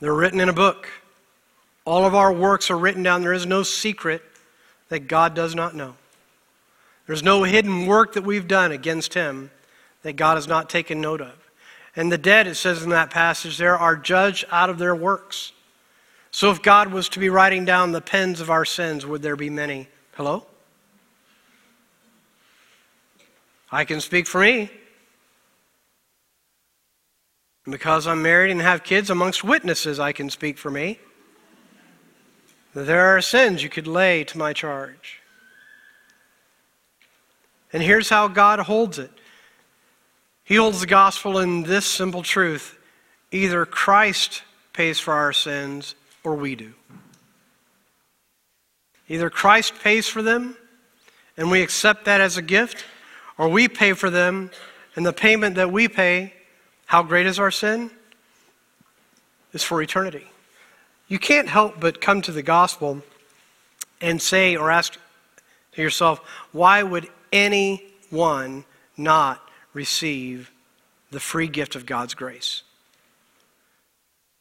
They're 0.00 0.14
written 0.14 0.40
in 0.40 0.48
a 0.48 0.54
book. 0.54 0.88
All 1.84 2.04
of 2.04 2.14
our 2.14 2.32
works 2.32 2.70
are 2.70 2.78
written 2.78 3.02
down. 3.02 3.22
There 3.22 3.32
is 3.32 3.46
no 3.46 3.62
secret 3.62 4.22
that 4.88 5.08
God 5.08 5.34
does 5.34 5.54
not 5.54 5.74
know. 5.74 5.94
There's 7.06 7.22
no 7.22 7.44
hidden 7.44 7.86
work 7.86 8.14
that 8.14 8.24
we've 8.24 8.48
done 8.48 8.72
against 8.72 9.14
Him 9.14 9.50
that 10.02 10.14
God 10.14 10.34
has 10.34 10.48
not 10.48 10.68
taken 10.68 11.00
note 11.00 11.20
of. 11.20 11.34
And 11.94 12.10
the 12.10 12.18
dead, 12.18 12.46
it 12.46 12.56
says 12.56 12.82
in 12.82 12.90
that 12.90 13.10
passage, 13.10 13.58
there 13.58 13.78
are 13.78 13.96
judged 13.96 14.44
out 14.50 14.68
of 14.68 14.78
their 14.78 14.94
works. 14.94 15.52
So 16.36 16.50
if 16.50 16.60
God 16.60 16.92
was 16.92 17.08
to 17.08 17.18
be 17.18 17.30
writing 17.30 17.64
down 17.64 17.92
the 17.92 18.02
pens 18.02 18.42
of 18.42 18.50
our 18.50 18.66
sins, 18.66 19.06
would 19.06 19.22
there 19.22 19.36
be 19.36 19.48
many? 19.48 19.88
Hello? 20.16 20.44
I 23.72 23.86
can 23.86 24.02
speak 24.02 24.26
for 24.26 24.42
me. 24.42 24.68
Because 27.64 28.06
I'm 28.06 28.20
married 28.20 28.50
and 28.50 28.60
have 28.60 28.84
kids, 28.84 29.08
amongst 29.08 29.44
witnesses, 29.44 29.98
I 29.98 30.12
can 30.12 30.28
speak 30.28 30.58
for 30.58 30.70
me. 30.70 30.98
There 32.74 33.16
are 33.16 33.22
sins 33.22 33.62
you 33.62 33.70
could 33.70 33.86
lay 33.86 34.22
to 34.24 34.36
my 34.36 34.52
charge. 34.52 35.22
And 37.72 37.82
here's 37.82 38.10
how 38.10 38.28
God 38.28 38.58
holds 38.58 38.98
it 38.98 39.10
He 40.44 40.56
holds 40.56 40.80
the 40.80 40.86
gospel 40.86 41.38
in 41.38 41.62
this 41.62 41.86
simple 41.86 42.22
truth 42.22 42.78
either 43.32 43.64
Christ 43.64 44.42
pays 44.74 44.98
for 45.00 45.14
our 45.14 45.32
sins 45.32 45.94
or 46.26 46.34
we 46.34 46.56
do. 46.56 46.74
Either 49.08 49.30
Christ 49.30 49.74
pays 49.80 50.08
for 50.08 50.22
them 50.22 50.56
and 51.36 51.52
we 51.52 51.62
accept 51.62 52.06
that 52.06 52.20
as 52.20 52.36
a 52.36 52.42
gift 52.42 52.84
or 53.38 53.48
we 53.48 53.68
pay 53.68 53.92
for 53.92 54.10
them, 54.10 54.50
and 54.96 55.04
the 55.06 55.12
payment 55.12 55.56
that 55.56 55.70
we 55.70 55.88
pay, 55.88 56.32
how 56.86 57.02
great 57.02 57.26
is 57.26 57.38
our 57.38 57.50
sin? 57.50 57.90
Is 59.52 59.62
for 59.62 59.80
eternity. 59.82 60.26
You 61.06 61.18
can't 61.18 61.48
help 61.48 61.78
but 61.78 62.00
come 62.00 62.22
to 62.22 62.32
the 62.32 62.42
gospel 62.42 63.02
and 64.00 64.20
say 64.20 64.56
or 64.56 64.70
ask 64.70 64.98
to 65.72 65.82
yourself, 65.82 66.20
why 66.50 66.82
would 66.82 67.08
anyone 67.30 68.64
not 68.96 69.48
receive 69.74 70.50
the 71.10 71.20
free 71.20 71.46
gift 71.46 71.76
of 71.76 71.84
God's 71.86 72.14
grace? 72.14 72.62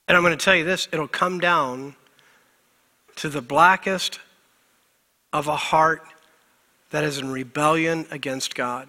And 0.07 0.15
I'm 0.15 0.23
going 0.23 0.37
to 0.37 0.43
tell 0.43 0.55
you 0.55 0.63
this 0.63 0.87
it'll 0.91 1.07
come 1.07 1.39
down 1.39 1.95
to 3.17 3.29
the 3.29 3.41
blackest 3.41 4.19
of 5.31 5.47
a 5.47 5.55
heart 5.55 6.03
that 6.91 7.03
is 7.03 7.17
in 7.17 7.31
rebellion 7.31 8.05
against 8.11 8.55
God. 8.55 8.87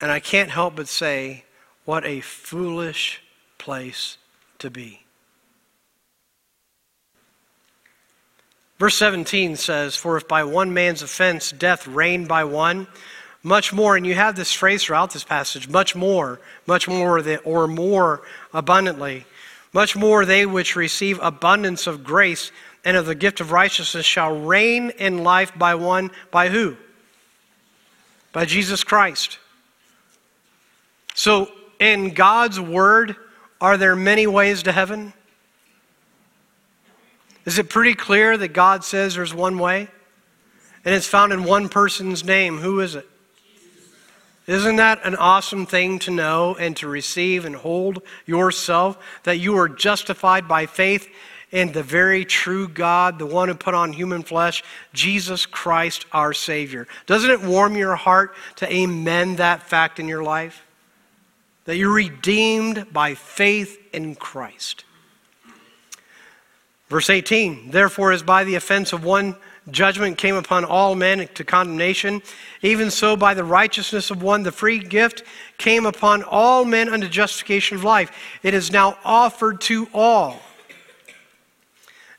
And 0.00 0.10
I 0.10 0.20
can't 0.20 0.50
help 0.50 0.76
but 0.76 0.88
say, 0.88 1.44
what 1.84 2.04
a 2.04 2.20
foolish 2.20 3.22
place 3.58 4.18
to 4.58 4.70
be. 4.70 5.06
Verse 8.78 8.96
17 8.96 9.56
says, 9.56 9.96
For 9.96 10.18
if 10.18 10.28
by 10.28 10.44
one 10.44 10.74
man's 10.74 11.00
offense 11.00 11.52
death 11.52 11.86
reigned 11.86 12.28
by 12.28 12.44
one, 12.44 12.86
much 13.42 13.72
more, 13.72 13.96
and 13.96 14.04
you 14.04 14.14
have 14.14 14.36
this 14.36 14.52
phrase 14.52 14.84
throughout 14.84 15.12
this 15.12 15.24
passage, 15.24 15.68
much 15.68 15.94
more, 15.94 16.40
much 16.66 16.88
more, 16.88 17.22
or 17.44 17.68
more 17.68 18.22
abundantly, 18.52 19.24
much 19.76 19.94
more 19.94 20.24
they 20.24 20.46
which 20.46 20.74
receive 20.74 21.20
abundance 21.20 21.86
of 21.86 22.02
grace 22.02 22.50
and 22.82 22.96
of 22.96 23.04
the 23.04 23.14
gift 23.14 23.42
of 23.42 23.52
righteousness 23.52 24.06
shall 24.06 24.34
reign 24.34 24.88
in 24.88 25.22
life 25.22 25.52
by 25.54 25.74
one, 25.74 26.10
by 26.30 26.48
who? 26.48 26.74
By 28.32 28.46
Jesus 28.46 28.82
Christ. 28.84 29.38
So, 31.14 31.52
in 31.78 32.14
God's 32.14 32.58
word, 32.58 33.16
are 33.60 33.76
there 33.76 33.94
many 33.94 34.26
ways 34.26 34.62
to 34.62 34.72
heaven? 34.72 35.12
Is 37.44 37.58
it 37.58 37.68
pretty 37.68 37.92
clear 37.92 38.34
that 38.34 38.54
God 38.54 38.82
says 38.82 39.16
there's 39.16 39.34
one 39.34 39.58
way? 39.58 39.88
And 40.86 40.94
it's 40.94 41.06
found 41.06 41.34
in 41.34 41.44
one 41.44 41.68
person's 41.68 42.24
name. 42.24 42.56
Who 42.56 42.80
is 42.80 42.94
it? 42.94 43.06
Isn't 44.46 44.76
that 44.76 45.04
an 45.04 45.16
awesome 45.16 45.66
thing 45.66 45.98
to 46.00 46.10
know 46.10 46.54
and 46.54 46.76
to 46.76 46.86
receive 46.86 47.44
and 47.44 47.56
hold 47.56 48.02
yourself 48.26 48.96
that 49.24 49.38
you 49.38 49.56
are 49.58 49.68
justified 49.68 50.46
by 50.46 50.66
faith 50.66 51.08
in 51.50 51.72
the 51.72 51.82
very 51.82 52.24
true 52.24 52.68
God, 52.68 53.18
the 53.18 53.26
one 53.26 53.48
who 53.48 53.54
put 53.54 53.74
on 53.74 53.92
human 53.92 54.22
flesh, 54.22 54.62
Jesus 54.92 55.46
Christ 55.46 56.06
our 56.12 56.32
Savior? 56.32 56.86
Doesn't 57.06 57.30
it 57.30 57.42
warm 57.42 57.76
your 57.76 57.96
heart 57.96 58.34
to 58.56 58.72
amen 58.72 59.36
that 59.36 59.62
fact 59.62 59.98
in 59.98 60.06
your 60.06 60.22
life? 60.22 60.64
That 61.64 61.76
you're 61.76 61.92
redeemed 61.92 62.92
by 62.92 63.14
faith 63.14 63.78
in 63.92 64.14
Christ. 64.14 64.84
Verse 66.88 67.10
18, 67.10 67.72
therefore, 67.72 68.12
as 68.12 68.22
by 68.22 68.44
the 68.44 68.54
offense 68.54 68.92
of 68.92 69.04
one 69.04 69.34
judgment 69.70 70.18
came 70.18 70.36
upon 70.36 70.64
all 70.64 70.94
men 70.94 71.28
to 71.34 71.44
condemnation, 71.44 72.22
even 72.62 72.90
so 72.90 73.16
by 73.16 73.34
the 73.34 73.44
righteousness 73.44 74.10
of 74.10 74.22
one 74.22 74.42
the 74.42 74.52
free 74.52 74.78
gift 74.78 75.22
came 75.58 75.86
upon 75.86 76.22
all 76.22 76.64
men 76.64 76.88
unto 76.88 77.08
justification 77.08 77.76
of 77.76 77.84
life. 77.84 78.10
It 78.42 78.54
is 78.54 78.70
now 78.70 78.98
offered 79.04 79.60
to 79.62 79.88
all. 79.92 80.40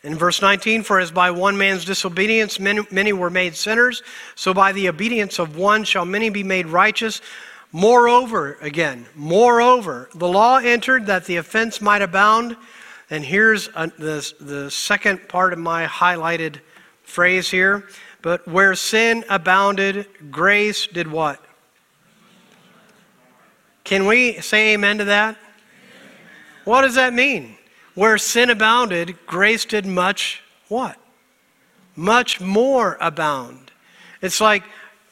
In 0.03 0.15
verse 0.15 0.41
19, 0.41 0.83
for 0.83 0.99
as 0.99 1.11
by 1.11 1.31
one 1.31 1.57
man's 1.57 1.83
disobedience 1.83 2.59
many, 2.59 2.85
many 2.91 3.13
were 3.13 3.29
made 3.29 3.55
sinners, 3.55 4.03
so 4.35 4.53
by 4.53 4.71
the 4.71 4.87
obedience 4.89 5.39
of 5.39 5.57
one 5.57 5.83
shall 5.83 6.05
many 6.05 6.29
be 6.29 6.43
made 6.43 6.67
righteous. 6.67 7.21
Moreover, 7.71 8.57
again, 8.61 9.05
moreover, 9.15 10.09
the 10.15 10.27
law 10.27 10.57
entered 10.57 11.07
that 11.07 11.25
the 11.25 11.37
offense 11.37 11.81
might 11.81 12.01
abound 12.01 12.55
and 13.09 13.23
here's 13.23 13.69
a, 13.69 13.87
the, 13.97 14.33
the 14.39 14.71
second 14.71 15.29
part 15.29 15.53
of 15.53 15.59
my 15.59 15.85
highlighted 15.85 16.59
phrase 17.07 17.49
here. 17.49 17.87
But 18.21 18.47
where 18.47 18.75
sin 18.75 19.23
abounded, 19.29 20.07
grace 20.29 20.85
did 20.87 21.09
what? 21.09 21.43
Can 23.83 24.05
we 24.05 24.41
say 24.41 24.73
amen 24.73 24.97
to 24.97 25.05
that? 25.05 25.37
What 26.65 26.81
does 26.81 26.95
that 26.95 27.13
mean? 27.13 27.55
Where 27.95 28.17
sin 28.17 28.49
abounded, 28.49 29.17
grace 29.25 29.63
did 29.63 29.85
much 29.85 30.43
what? 30.67 30.97
Much 31.95 32.41
more 32.41 32.97
abound. 32.99 33.71
It's 34.21 34.41
like 34.41 34.63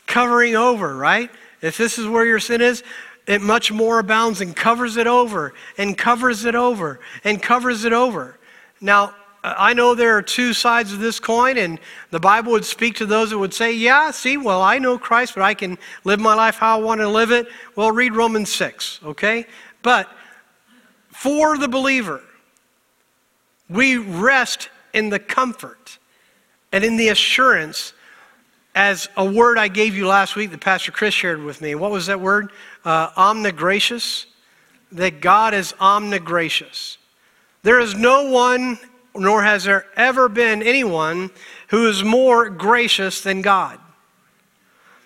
covering 0.05 0.55
over, 0.55 0.95
right? 0.95 1.31
If 1.61 1.77
this 1.77 1.97
is 1.97 2.07
where 2.07 2.25
your 2.25 2.39
sin 2.39 2.61
is, 2.61 2.83
it 3.25 3.41
much 3.41 3.71
more 3.71 3.99
abounds 3.99 4.41
and 4.41 4.53
covers 4.55 4.97
it 4.97 5.07
over 5.07 5.53
and 5.77 5.97
covers 5.97 6.43
it 6.43 6.53
over 6.53 6.99
and 7.23 7.41
covers 7.41 7.85
it 7.85 7.93
over. 7.93 8.37
Now, 8.81 9.15
I 9.57 9.73
know 9.73 9.93
there 9.93 10.17
are 10.17 10.21
two 10.21 10.53
sides 10.53 10.91
of 10.91 10.99
this 10.99 11.19
coin, 11.19 11.57
and 11.57 11.79
the 12.09 12.19
Bible 12.19 12.51
would 12.53 12.65
speak 12.65 12.95
to 12.95 13.05
those 13.05 13.29
that 13.29 13.37
would 13.37 13.53
say, 13.53 13.73
Yeah, 13.73 14.11
see, 14.11 14.37
well, 14.37 14.61
I 14.61 14.79
know 14.79 14.97
Christ, 14.97 15.35
but 15.35 15.43
I 15.43 15.53
can 15.53 15.77
live 16.03 16.19
my 16.19 16.33
life 16.33 16.55
how 16.55 16.79
I 16.79 16.81
want 16.81 17.01
to 17.01 17.09
live 17.09 17.31
it. 17.31 17.47
Well, 17.75 17.91
read 17.91 18.15
Romans 18.15 18.51
6, 18.51 19.01
okay? 19.03 19.45
But 19.83 20.09
for 21.09 21.57
the 21.57 21.67
believer, 21.67 22.21
we 23.69 23.97
rest 23.97 24.69
in 24.93 25.09
the 25.09 25.19
comfort 25.19 25.99
and 26.71 26.83
in 26.83 26.97
the 26.97 27.09
assurance 27.09 27.93
as 28.75 29.07
a 29.15 29.23
word 29.23 29.57
I 29.57 29.69
gave 29.69 29.95
you 29.95 30.07
last 30.07 30.35
week 30.35 30.51
that 30.51 30.59
Pastor 30.59 30.91
Chris 30.91 31.13
shared 31.13 31.41
with 31.41 31.61
me. 31.61 31.75
What 31.75 31.91
was 31.91 32.07
that 32.07 32.19
word? 32.19 32.51
Uh, 32.83 33.09
omnigracious. 33.11 34.25
That 34.91 35.21
God 35.21 35.53
is 35.53 35.73
omnigracious. 35.73 36.97
There 37.63 37.79
is 37.79 37.95
no 37.95 38.29
one, 38.29 38.77
nor 39.17 39.43
has 39.43 39.63
there 39.63 39.85
ever 39.95 40.29
been 40.29 40.61
anyone, 40.61 41.31
who 41.69 41.87
is 41.87 42.03
more 42.03 42.49
gracious 42.49 43.21
than 43.21 43.41
God. 43.41 43.79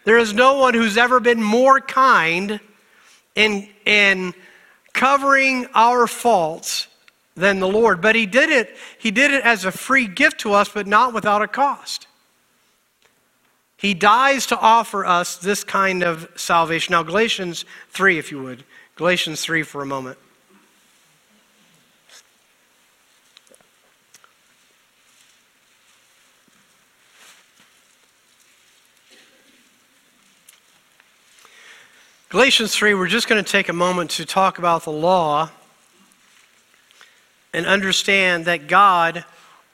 There 0.06 0.18
is 0.18 0.34
no 0.34 0.58
one 0.58 0.74
who's 0.74 0.98
ever 0.98 1.20
been 1.20 1.42
more 1.42 1.80
kind 1.80 2.60
in, 3.36 3.70
in 3.86 4.34
covering 4.94 5.68
our 5.74 6.08
faults 6.08 6.88
than 7.36 7.60
the 7.60 7.68
Lord. 7.68 8.02
But 8.02 8.16
he 8.16 8.26
did 8.26 8.50
it, 8.50 8.76
he 8.98 9.12
did 9.12 9.32
it 9.32 9.44
as 9.44 9.66
a 9.66 9.72
free 9.72 10.08
gift 10.08 10.40
to 10.42 10.54
us, 10.54 10.70
but 10.70 10.88
not 10.88 11.14
without 11.14 11.42
a 11.42 11.48
cost. 11.48 12.08
He 13.78 13.94
dies 13.94 14.46
to 14.48 14.60
offer 14.60 15.06
us 15.06 15.38
this 15.38 15.64
kind 15.64 16.04
of 16.04 16.30
salvation. 16.36 16.92
Now, 16.92 17.04
Galatians 17.04 17.64
3, 17.92 18.18
if 18.18 18.30
you 18.30 18.44
would. 18.44 18.66
Galatians 18.96 19.42
3 19.42 19.64
for 19.64 19.82
a 19.82 19.86
moment. 19.86 20.18
Galatians 32.30 32.76
3, 32.76 32.94
we're 32.94 33.08
just 33.08 33.28
going 33.28 33.44
to 33.44 33.52
take 33.52 33.70
a 33.70 33.74
moment 33.74 34.12
to 34.12 34.24
talk 34.24 34.60
about 34.60 34.84
the 34.84 34.92
law 34.92 35.50
and 37.56 37.66
understand 37.66 38.46
that 38.46 38.68
God 38.68 39.26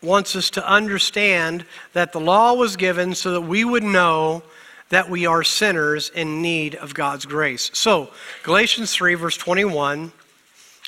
wants 0.01 0.37
us 0.37 0.49
to 0.51 0.65
understand 0.65 1.65
that 1.91 2.13
the 2.13 2.21
law 2.21 2.53
was 2.53 2.77
given 2.77 3.13
so 3.13 3.33
that 3.33 3.41
we 3.41 3.65
would 3.65 3.83
know 3.83 4.41
that 4.87 5.09
we 5.09 5.25
are 5.25 5.43
sinners 5.43 6.09
in 6.15 6.41
need 6.41 6.75
of 6.75 6.93
God's 6.93 7.25
grace. 7.25 7.71
So, 7.73 8.09
Galatians 8.43 8.93
3, 8.93 9.15
verse 9.15 9.35
21. 9.35 10.13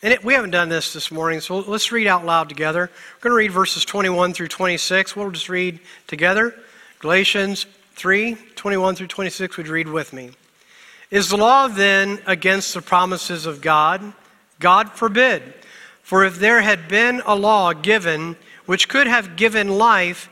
And 0.04 0.14
it, 0.14 0.24
we 0.24 0.36
haven't 0.36 0.52
done 0.52 0.70
this 0.70 0.94
this 0.94 1.12
morning, 1.12 1.42
so 1.42 1.60
let's 1.60 1.92
read 1.92 2.08
out 2.08 2.26
loud 2.26 2.48
together. 2.48 2.90
We're 3.18 3.30
going 3.30 3.32
to 3.32 3.36
read 3.36 3.52
verses 3.52 3.84
21 3.84 4.32
through 4.32 4.48
26. 4.48 5.18
We'll 5.18 5.32
just 5.32 5.50
read 5.50 5.82
together. 6.08 6.56
Galatians 7.00 7.66
3, 7.96 8.38
21 8.56 8.96
through 8.96 9.08
26, 9.08 9.58
would 9.58 9.68
read 9.68 9.90
with 9.90 10.14
me. 10.14 10.32
Is 11.10 11.30
the 11.30 11.38
law 11.38 11.68
then 11.68 12.20
against 12.26 12.74
the 12.74 12.82
promises 12.82 13.46
of 13.46 13.62
God? 13.62 14.14
God 14.60 14.92
forbid. 14.92 15.54
For 16.04 16.26
if 16.26 16.40
there 16.40 16.62
had 16.62 16.88
been 16.88 17.22
a 17.26 17.36
law 17.36 17.74
given 17.74 18.36
which 18.66 18.90
could 18.90 19.08
have 19.08 19.36
given 19.36 19.78
life, 19.78 20.30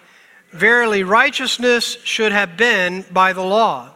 verily 0.51 1.03
righteousness 1.03 1.97
should 2.03 2.31
have 2.31 2.57
been 2.57 3.05
by 3.11 3.33
the 3.33 3.43
law. 3.43 3.91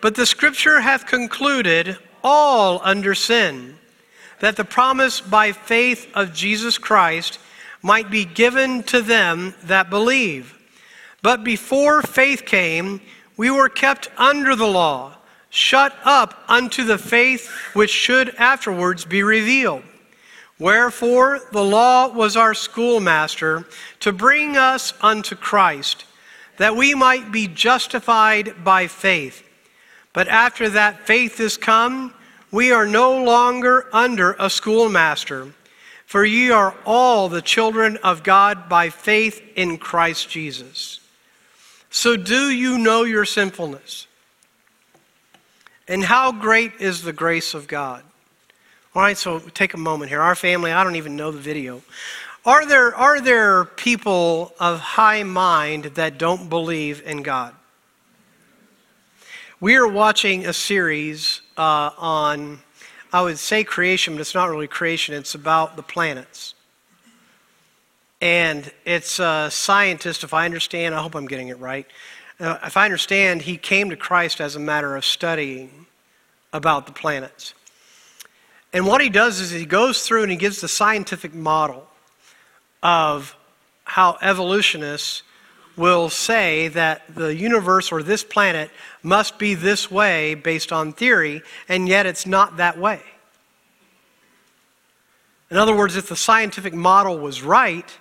But 0.00 0.14
the 0.14 0.26
scripture 0.26 0.80
hath 0.80 1.06
concluded 1.06 1.98
all 2.22 2.80
under 2.82 3.14
sin, 3.14 3.76
that 4.40 4.56
the 4.56 4.64
promise 4.64 5.20
by 5.20 5.52
faith 5.52 6.08
of 6.14 6.32
Jesus 6.32 6.78
Christ 6.78 7.38
might 7.82 8.10
be 8.10 8.24
given 8.24 8.82
to 8.84 9.02
them 9.02 9.54
that 9.64 9.90
believe. 9.90 10.58
But 11.22 11.44
before 11.44 12.02
faith 12.02 12.44
came, 12.44 13.00
we 13.36 13.50
were 13.50 13.68
kept 13.68 14.08
under 14.16 14.56
the 14.56 14.66
law, 14.66 15.17
shut 15.50 15.94
up 16.04 16.44
unto 16.48 16.84
the 16.84 16.98
faith 16.98 17.48
which 17.72 17.90
should 17.90 18.34
afterwards 18.36 19.04
be 19.04 19.22
revealed. 19.22 19.82
Wherefore 20.58 21.40
the 21.52 21.64
law 21.64 22.08
was 22.08 22.36
our 22.36 22.54
schoolmaster 22.54 23.66
to 24.00 24.12
bring 24.12 24.56
us 24.56 24.92
unto 25.00 25.36
Christ, 25.36 26.04
that 26.56 26.76
we 26.76 26.94
might 26.94 27.30
be 27.30 27.46
justified 27.46 28.64
by 28.64 28.88
faith. 28.88 29.44
But 30.12 30.28
after 30.28 30.68
that 30.70 31.06
faith 31.06 31.38
is 31.38 31.56
come, 31.56 32.12
we 32.50 32.72
are 32.72 32.86
no 32.86 33.22
longer 33.22 33.86
under 33.92 34.34
a 34.38 34.50
schoolmaster, 34.50 35.52
for 36.06 36.24
ye 36.24 36.50
are 36.50 36.74
all 36.84 37.28
the 37.28 37.42
children 37.42 37.98
of 37.98 38.22
God 38.22 38.68
by 38.68 38.88
faith 38.88 39.42
in 39.54 39.78
Christ 39.78 40.28
Jesus. 40.28 41.00
So 41.90 42.16
do 42.16 42.50
you 42.50 42.78
know 42.78 43.04
your 43.04 43.24
sinfulness? 43.24 44.06
And 45.88 46.04
how 46.04 46.32
great 46.32 46.72
is 46.80 47.02
the 47.02 47.14
grace 47.14 47.54
of 47.54 47.66
God? 47.66 48.04
All 48.94 49.00
right, 49.02 49.16
so 49.16 49.38
take 49.38 49.72
a 49.72 49.78
moment 49.78 50.10
here. 50.10 50.20
Our 50.20 50.34
family, 50.34 50.70
I 50.70 50.84
don't 50.84 50.96
even 50.96 51.16
know 51.16 51.30
the 51.30 51.38
video. 51.38 51.82
Are 52.44 52.66
there, 52.66 52.94
are 52.94 53.20
there 53.20 53.64
people 53.64 54.54
of 54.60 54.80
high 54.80 55.22
mind 55.22 55.84
that 55.84 56.18
don't 56.18 56.48
believe 56.48 57.02
in 57.06 57.22
God? 57.22 57.54
We 59.60 59.76
are 59.76 59.88
watching 59.88 60.46
a 60.46 60.52
series 60.52 61.40
uh, 61.56 61.90
on, 61.96 62.60
I 63.12 63.22
would 63.22 63.38
say 63.38 63.64
creation, 63.64 64.14
but 64.14 64.20
it's 64.20 64.34
not 64.34 64.50
really 64.50 64.68
creation, 64.68 65.14
it's 65.14 65.34
about 65.34 65.76
the 65.76 65.82
planets. 65.82 66.54
And 68.20 68.70
it's 68.84 69.18
a 69.18 69.48
scientist, 69.50 70.22
if 70.22 70.34
I 70.34 70.44
understand, 70.44 70.94
I 70.94 71.02
hope 71.02 71.14
I'm 71.14 71.26
getting 71.26 71.48
it 71.48 71.58
right. 71.58 71.86
Uh, 72.40 72.58
if 72.64 72.76
I 72.76 72.84
understand, 72.84 73.42
he 73.42 73.56
came 73.56 73.90
to 73.90 73.96
Christ 73.96 74.40
as 74.40 74.54
a 74.54 74.60
matter 74.60 74.94
of 74.94 75.04
studying 75.04 75.86
about 76.52 76.86
the 76.86 76.92
planets. 76.92 77.54
And 78.72 78.86
what 78.86 79.00
he 79.00 79.08
does 79.08 79.40
is 79.40 79.50
he 79.50 79.66
goes 79.66 80.02
through 80.02 80.22
and 80.22 80.30
he 80.30 80.36
gives 80.36 80.60
the 80.60 80.68
scientific 80.68 81.34
model 81.34 81.86
of 82.82 83.36
how 83.84 84.18
evolutionists 84.22 85.22
will 85.76 86.10
say 86.10 86.68
that 86.68 87.02
the 87.14 87.34
universe 87.34 87.90
or 87.90 88.02
this 88.02 88.22
planet 88.22 88.70
must 89.02 89.38
be 89.38 89.54
this 89.54 89.90
way 89.90 90.34
based 90.34 90.72
on 90.72 90.92
theory, 90.92 91.42
and 91.68 91.88
yet 91.88 92.04
it's 92.04 92.26
not 92.26 92.56
that 92.58 92.78
way. 92.78 93.00
In 95.50 95.56
other 95.56 95.74
words, 95.74 95.96
if 95.96 96.08
the 96.08 96.16
scientific 96.16 96.74
model 96.74 97.18
was 97.18 97.42
right, 97.42 97.98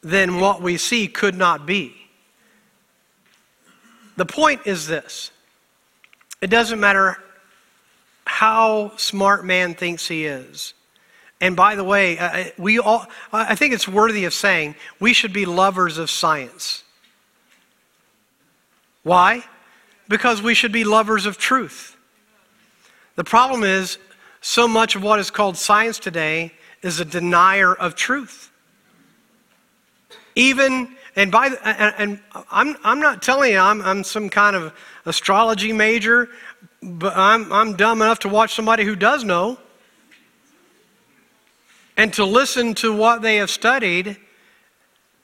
then 0.00 0.40
what 0.40 0.62
we 0.62 0.78
see 0.78 1.08
could 1.08 1.36
not 1.36 1.66
be. 1.66 1.99
The 4.16 4.26
point 4.26 4.62
is 4.66 4.86
this 4.86 5.30
it 6.40 6.50
doesn't 6.50 6.80
matter 6.80 7.18
how 8.24 8.96
smart 8.96 9.44
man 9.44 9.74
thinks 9.74 10.06
he 10.06 10.24
is. 10.24 10.74
And 11.40 11.56
by 11.56 11.74
the 11.74 11.84
way, 11.84 12.18
uh, 12.18 12.50
we 12.58 12.78
all, 12.78 13.06
I 13.32 13.54
think 13.54 13.72
it's 13.72 13.88
worthy 13.88 14.24
of 14.24 14.34
saying 14.34 14.74
we 14.98 15.14
should 15.14 15.32
be 15.32 15.46
lovers 15.46 15.96
of 15.96 16.10
science. 16.10 16.84
Why? 19.02 19.44
Because 20.08 20.42
we 20.42 20.54
should 20.54 20.72
be 20.72 20.84
lovers 20.84 21.24
of 21.24 21.38
truth. 21.38 21.96
The 23.16 23.24
problem 23.24 23.64
is, 23.64 23.98
so 24.42 24.66
much 24.66 24.96
of 24.96 25.02
what 25.02 25.18
is 25.18 25.30
called 25.30 25.56
science 25.56 25.98
today 25.98 26.52
is 26.82 27.00
a 27.00 27.04
denier 27.04 27.74
of 27.74 27.94
truth. 27.94 28.50
Even, 30.34 30.96
and 31.20 31.30
by, 31.30 31.48
and, 31.48 31.94
and 31.98 32.20
I'm, 32.50 32.78
I'm 32.82 32.98
not 32.98 33.20
telling 33.20 33.52
you 33.52 33.58
I'm, 33.58 33.82
I'm 33.82 34.04
some 34.04 34.30
kind 34.30 34.56
of 34.56 34.72
astrology 35.04 35.70
major, 35.70 36.30
but 36.82 37.14
I'm, 37.14 37.52
I'm 37.52 37.76
dumb 37.76 38.00
enough 38.00 38.20
to 38.20 38.30
watch 38.30 38.54
somebody 38.54 38.84
who 38.84 38.96
does 38.96 39.22
know 39.22 39.58
and 41.98 42.10
to 42.14 42.24
listen 42.24 42.74
to 42.76 42.96
what 42.96 43.20
they 43.20 43.36
have 43.36 43.50
studied 43.50 44.16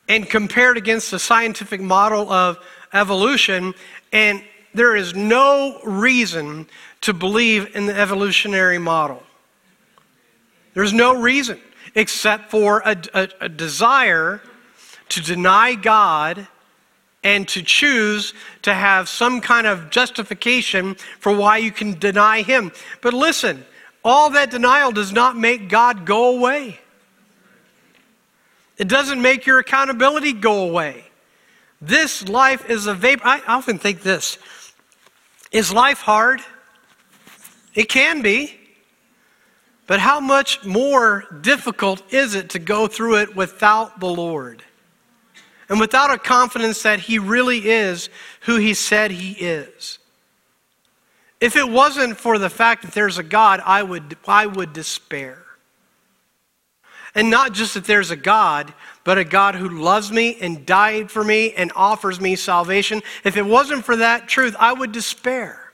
and 0.06 0.28
compare 0.28 0.72
it 0.72 0.76
against 0.76 1.10
the 1.10 1.18
scientific 1.18 1.80
model 1.80 2.30
of 2.30 2.58
evolution. 2.92 3.72
And 4.12 4.44
there 4.74 4.96
is 4.96 5.14
no 5.14 5.80
reason 5.82 6.68
to 7.00 7.14
believe 7.14 7.74
in 7.74 7.86
the 7.86 7.98
evolutionary 7.98 8.78
model. 8.78 9.22
There's 10.74 10.92
no 10.92 11.18
reason 11.18 11.58
except 11.94 12.50
for 12.50 12.82
a, 12.84 12.94
a, 13.14 13.28
a 13.40 13.48
desire 13.48 14.42
to 15.10 15.20
deny 15.20 15.74
God 15.74 16.46
and 17.22 17.48
to 17.48 17.62
choose 17.62 18.34
to 18.62 18.72
have 18.72 19.08
some 19.08 19.40
kind 19.40 19.66
of 19.66 19.90
justification 19.90 20.94
for 21.18 21.34
why 21.34 21.56
you 21.58 21.72
can 21.72 21.98
deny 21.98 22.42
Him. 22.42 22.70
But 23.00 23.14
listen, 23.14 23.64
all 24.04 24.30
that 24.30 24.50
denial 24.50 24.92
does 24.92 25.12
not 25.12 25.36
make 25.36 25.68
God 25.68 26.06
go 26.06 26.36
away. 26.36 26.78
It 28.78 28.88
doesn't 28.88 29.20
make 29.20 29.46
your 29.46 29.58
accountability 29.58 30.32
go 30.32 30.68
away. 30.68 31.04
This 31.80 32.28
life 32.28 32.68
is 32.70 32.86
a 32.86 32.94
vapor. 32.94 33.26
I 33.26 33.42
often 33.46 33.78
think 33.78 34.02
this 34.02 34.38
is 35.50 35.72
life 35.72 35.98
hard? 35.98 36.40
It 37.74 37.88
can 37.88 38.22
be. 38.22 38.58
But 39.86 40.00
how 40.00 40.20
much 40.20 40.64
more 40.64 41.24
difficult 41.42 42.12
is 42.12 42.34
it 42.34 42.50
to 42.50 42.58
go 42.58 42.86
through 42.86 43.16
it 43.18 43.36
without 43.36 44.00
the 44.00 44.08
Lord? 44.08 44.62
And 45.68 45.80
without 45.80 46.12
a 46.12 46.18
confidence 46.18 46.82
that 46.82 47.00
He 47.00 47.18
really 47.18 47.68
is 47.68 48.08
who 48.42 48.56
He 48.56 48.74
said 48.74 49.10
He 49.10 49.32
is. 49.32 49.98
If 51.40 51.56
it 51.56 51.68
wasn't 51.68 52.16
for 52.16 52.38
the 52.38 52.50
fact 52.50 52.82
that 52.82 52.92
there's 52.92 53.18
a 53.18 53.22
God, 53.22 53.60
I 53.64 53.82
would, 53.82 54.16
I 54.26 54.46
would 54.46 54.72
despair. 54.72 55.42
And 57.14 57.30
not 57.30 57.52
just 57.52 57.74
that 57.74 57.84
there's 57.84 58.10
a 58.10 58.16
God, 58.16 58.74
but 59.02 59.18
a 59.18 59.24
God 59.24 59.54
who 59.54 59.68
loves 59.68 60.12
me 60.12 60.36
and 60.40 60.66
died 60.66 61.10
for 61.10 61.24
me 61.24 61.52
and 61.54 61.72
offers 61.74 62.20
me 62.20 62.36
salvation. 62.36 63.02
If 63.24 63.36
it 63.36 63.44
wasn't 63.44 63.84
for 63.84 63.96
that 63.96 64.28
truth, 64.28 64.54
I 64.58 64.72
would 64.72 64.92
despair. 64.92 65.65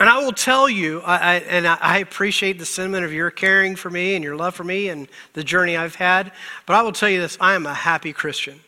And 0.00 0.08
I 0.08 0.18
will 0.18 0.32
tell 0.32 0.68
you, 0.68 1.00
I, 1.00 1.16
I, 1.16 1.34
and 1.38 1.66
I 1.66 1.98
appreciate 1.98 2.58
the 2.58 2.64
sentiment 2.64 3.04
of 3.04 3.12
your 3.12 3.30
caring 3.30 3.74
for 3.74 3.90
me 3.90 4.14
and 4.14 4.22
your 4.22 4.36
love 4.36 4.54
for 4.54 4.62
me 4.62 4.88
and 4.88 5.08
the 5.32 5.42
journey 5.42 5.76
I've 5.76 5.96
had, 5.96 6.30
but 6.66 6.76
I 6.76 6.82
will 6.82 6.92
tell 6.92 7.08
you 7.08 7.20
this 7.20 7.36
I 7.40 7.54
am 7.54 7.66
a 7.66 7.74
happy 7.74 8.12
Christian. 8.12 8.60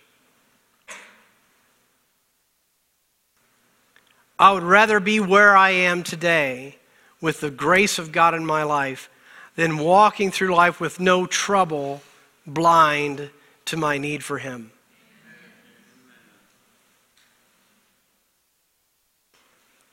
I 4.40 4.52
would 4.52 4.62
rather 4.62 4.98
be 4.98 5.20
where 5.20 5.54
I 5.54 5.70
am 5.70 6.02
today 6.02 6.78
with 7.20 7.40
the 7.40 7.50
grace 7.50 7.98
of 7.98 8.10
God 8.10 8.34
in 8.34 8.44
my 8.44 8.62
life 8.62 9.10
than 9.54 9.78
walking 9.78 10.30
through 10.30 10.54
life 10.54 10.80
with 10.80 10.98
no 10.98 11.26
trouble, 11.26 12.02
blind 12.46 13.30
to 13.66 13.76
my 13.76 13.98
need 13.98 14.24
for 14.24 14.38
Him. 14.38 14.72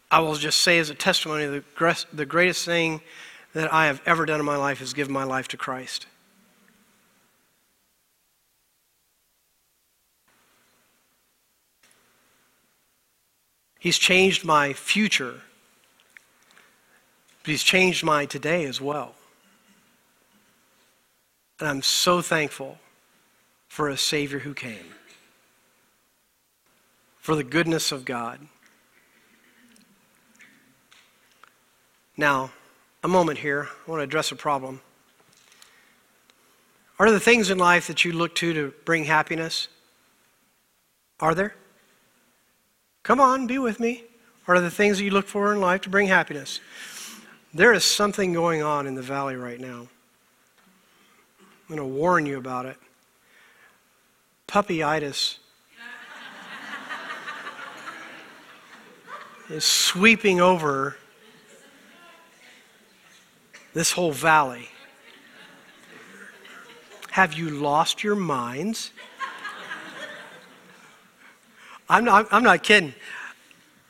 I 0.09 0.19
will 0.19 0.35
just 0.35 0.59
say 0.59 0.79
as 0.79 0.89
a 0.89 0.95
testimony 0.95 1.61
the, 2.13 2.25
greatest 2.25 2.65
thing 2.65 3.01
that 3.53 3.73
I 3.73 3.87
have 3.87 4.01
ever 4.05 4.25
done 4.25 4.39
in 4.39 4.45
my 4.45 4.55
life 4.55 4.81
is 4.81 4.93
give 4.93 5.09
my 5.09 5.23
life 5.23 5.47
to 5.49 5.57
Christ. 5.57 6.05
He's 13.79 13.97
changed 13.97 14.43
my 14.43 14.73
future, 14.73 15.41
but 17.43 17.51
He's 17.51 17.63
changed 17.63 18.03
my 18.03 18.25
today 18.25 18.65
as 18.65 18.81
well. 18.81 19.15
And 21.59 21.67
I'm 21.67 21.81
so 21.81 22.21
thankful 22.21 22.79
for 23.67 23.89
a 23.89 23.97
Savior 23.97 24.39
who 24.39 24.53
came, 24.53 24.93
for 27.19 27.35
the 27.35 27.43
goodness 27.43 27.91
of 27.91 28.05
God. 28.05 28.47
Now, 32.17 32.49
a 33.03 33.07
moment 33.07 33.37
here. 33.37 33.69
I 33.87 33.91
want 33.91 33.99
to 33.99 34.03
address 34.03 34.31
a 34.31 34.35
problem. 34.35 34.81
Are 36.97 37.11
there 37.11 37.19
things 37.19 37.51
in 37.51 37.59
life 37.59 37.85
that 37.87 38.03
you 38.03 38.11
look 38.11 38.33
to 38.35 38.53
to 38.53 38.73
bring 38.85 39.05
happiness? 39.05 39.67
Are 41.19 41.35
there? 41.35 41.53
Come 43.03 43.19
on, 43.19 43.45
be 43.45 43.59
with 43.59 43.79
me. 43.79 44.03
Are 44.47 44.59
there 44.59 44.71
things 44.71 44.97
that 44.97 45.03
you 45.03 45.11
look 45.11 45.27
for 45.27 45.53
in 45.53 45.61
life 45.61 45.81
to 45.81 45.89
bring 45.89 46.07
happiness? 46.07 46.59
There 47.53 47.71
is 47.71 47.83
something 47.83 48.33
going 48.33 48.63
on 48.63 48.87
in 48.87 48.95
the 48.95 49.01
valley 49.03 49.35
right 49.35 49.59
now. 49.59 49.87
I'm 51.39 51.75
going 51.75 51.79
to 51.79 51.85
warn 51.85 52.25
you 52.25 52.37
about 52.37 52.65
it. 52.65 52.77
Puppyitis 54.47 55.37
is 59.49 59.63
sweeping 59.63 60.41
over 60.41 60.97
this 63.77 63.91
whole 63.91 64.11
valley. 64.11 64.67
Have 67.11 67.35
you 67.35 67.51
lost 67.51 68.03
your 68.03 68.15
minds? 68.15 68.89
I'm 71.87 72.03
not, 72.03 72.27
I'm 72.31 72.41
not 72.41 72.63
kidding. 72.63 72.95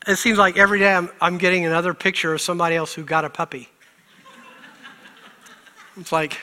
It 0.06 0.18
seems 0.18 0.38
like 0.38 0.58
every 0.58 0.80
day 0.80 0.94
I'm, 0.94 1.10
I'm 1.22 1.38
getting 1.38 1.66
another 1.66 1.94
picture 1.94 2.34
of 2.34 2.42
somebody 2.42 2.76
else 2.76 2.94
who 2.94 3.04
got 3.06 3.24
a 3.24 3.30
puppy. 3.30 3.70
It's 5.96 6.12
like, 6.12 6.38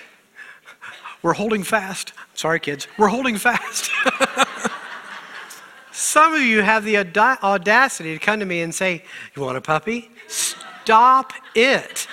we're 1.20 1.34
holding 1.34 1.64
fast. 1.64 2.14
Sorry, 2.32 2.58
kids. 2.58 2.88
We're 2.96 3.08
holding 3.08 3.36
fast. 3.36 3.90
Some 5.92 6.32
of 6.32 6.40
you 6.40 6.62
have 6.62 6.82
the 6.86 6.96
audacity 6.96 8.14
to 8.14 8.24
come 8.24 8.40
to 8.40 8.46
me 8.46 8.62
and 8.62 8.74
say, 8.74 9.04
You 9.36 9.42
want 9.42 9.58
a 9.58 9.60
puppy? 9.60 10.10
Stop 10.28 11.34
it. 11.54 12.08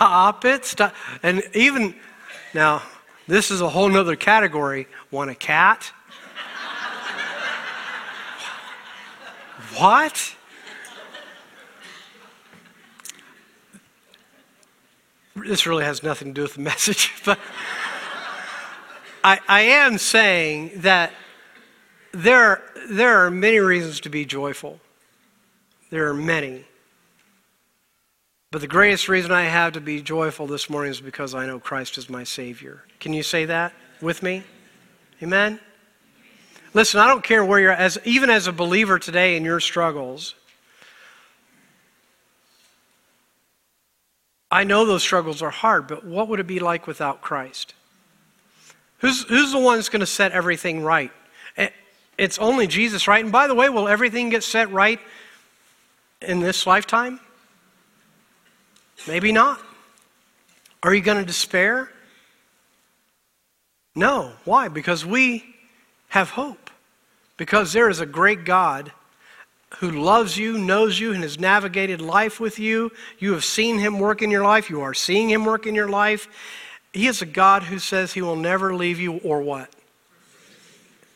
Stop 0.00 0.46
it. 0.46 0.64
Stop. 0.64 0.94
And 1.22 1.42
even 1.52 1.94
now, 2.54 2.80
this 3.28 3.50
is 3.50 3.60
a 3.60 3.68
whole 3.68 3.86
nother 3.86 4.16
category. 4.16 4.86
Want 5.10 5.28
a 5.28 5.34
cat? 5.34 5.92
what? 9.76 10.34
This 15.36 15.66
really 15.66 15.84
has 15.84 16.02
nothing 16.02 16.28
to 16.28 16.32
do 16.32 16.42
with 16.44 16.54
the 16.54 16.62
message, 16.62 17.12
but 17.26 17.38
I, 19.22 19.38
I 19.46 19.60
am 19.60 19.98
saying 19.98 20.70
that 20.76 21.12
there, 22.12 22.62
there 22.88 23.18
are 23.18 23.30
many 23.30 23.58
reasons 23.58 24.00
to 24.00 24.08
be 24.08 24.24
joyful. 24.24 24.80
There 25.90 26.08
are 26.08 26.14
many. 26.14 26.64
But 28.50 28.62
the 28.62 28.66
greatest 28.66 29.08
reason 29.08 29.30
I 29.30 29.42
have 29.42 29.74
to 29.74 29.80
be 29.80 30.02
joyful 30.02 30.48
this 30.48 30.68
morning 30.68 30.90
is 30.90 31.00
because 31.00 31.36
I 31.36 31.46
know 31.46 31.60
Christ 31.60 31.96
is 31.98 32.10
my 32.10 32.24
Savior. 32.24 32.82
Can 32.98 33.12
you 33.12 33.22
say 33.22 33.44
that 33.44 33.72
with 34.00 34.24
me? 34.24 34.42
Amen? 35.22 35.60
Listen, 36.74 36.98
I 36.98 37.06
don't 37.06 37.22
care 37.22 37.44
where 37.44 37.60
you're 37.60 37.70
as 37.70 37.96
even 38.04 38.28
as 38.28 38.48
a 38.48 38.52
believer 38.52 38.98
today 38.98 39.36
in 39.36 39.44
your 39.44 39.60
struggles. 39.60 40.34
I 44.50 44.64
know 44.64 44.84
those 44.84 45.04
struggles 45.04 45.42
are 45.42 45.50
hard, 45.50 45.86
but 45.86 46.04
what 46.04 46.26
would 46.26 46.40
it 46.40 46.48
be 46.48 46.58
like 46.58 46.88
without 46.88 47.20
Christ? 47.20 47.74
Who's, 48.98 49.22
who's 49.22 49.52
the 49.52 49.60
one 49.60 49.78
that's 49.78 49.88
going 49.88 50.00
to 50.00 50.06
set 50.06 50.32
everything 50.32 50.82
right? 50.82 51.12
Eh, 51.56 51.68
it's 52.18 52.38
only 52.38 52.66
Jesus, 52.66 53.06
right? 53.06 53.22
And 53.22 53.30
by 53.30 53.46
the 53.46 53.54
way, 53.54 53.68
will 53.68 53.86
everything 53.86 54.28
get 54.28 54.42
set 54.42 54.72
right 54.72 54.98
in 56.20 56.40
this 56.40 56.66
lifetime? 56.66 57.20
Maybe 59.06 59.32
not. 59.32 59.60
Are 60.82 60.94
you 60.94 61.00
going 61.00 61.18
to 61.18 61.24
despair? 61.24 61.90
No. 63.94 64.32
Why? 64.44 64.68
Because 64.68 65.04
we 65.04 65.44
have 66.08 66.30
hope. 66.30 66.70
Because 67.36 67.72
there 67.72 67.88
is 67.88 68.00
a 68.00 68.06
great 68.06 68.44
God 68.44 68.92
who 69.78 69.90
loves 69.90 70.36
you, 70.36 70.58
knows 70.58 70.98
you, 70.98 71.12
and 71.12 71.22
has 71.22 71.38
navigated 71.38 72.00
life 72.00 72.40
with 72.40 72.58
you. 72.58 72.90
You 73.18 73.32
have 73.32 73.44
seen 73.44 73.78
him 73.78 73.98
work 73.98 74.20
in 74.20 74.30
your 74.30 74.42
life. 74.42 74.68
You 74.68 74.80
are 74.82 74.94
seeing 74.94 75.30
him 75.30 75.44
work 75.44 75.66
in 75.66 75.74
your 75.74 75.88
life. 75.88 76.28
He 76.92 77.06
is 77.06 77.22
a 77.22 77.26
God 77.26 77.62
who 77.62 77.78
says 77.78 78.12
he 78.12 78.22
will 78.22 78.36
never 78.36 78.74
leave 78.74 78.98
you 78.98 79.18
or 79.18 79.40
what? 79.42 79.70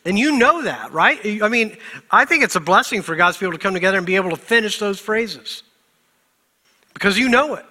And 0.05 0.19
you 0.19 0.37
know 0.37 0.63
that, 0.63 0.93
right? 0.93 1.19
I 1.43 1.49
mean, 1.49 1.77
I 2.11 2.27
think 2.27 2.45
it's 2.45 2.57
a 2.57 2.61
blessing 2.61 3.03
for 3.03 3.17
God's 3.17 3.39
people 3.39 3.53
to 3.53 3.59
come 3.59 3.75
together 3.75 3.97
and 3.97 4.07
be 4.07 4.17
able 4.17 4.31
to 4.31 4.37
finish 4.37 4.79
those 4.79 5.01
phrases 5.01 5.63
because 6.93 7.19
you 7.19 7.29
know 7.29 7.55
it. 7.55 7.65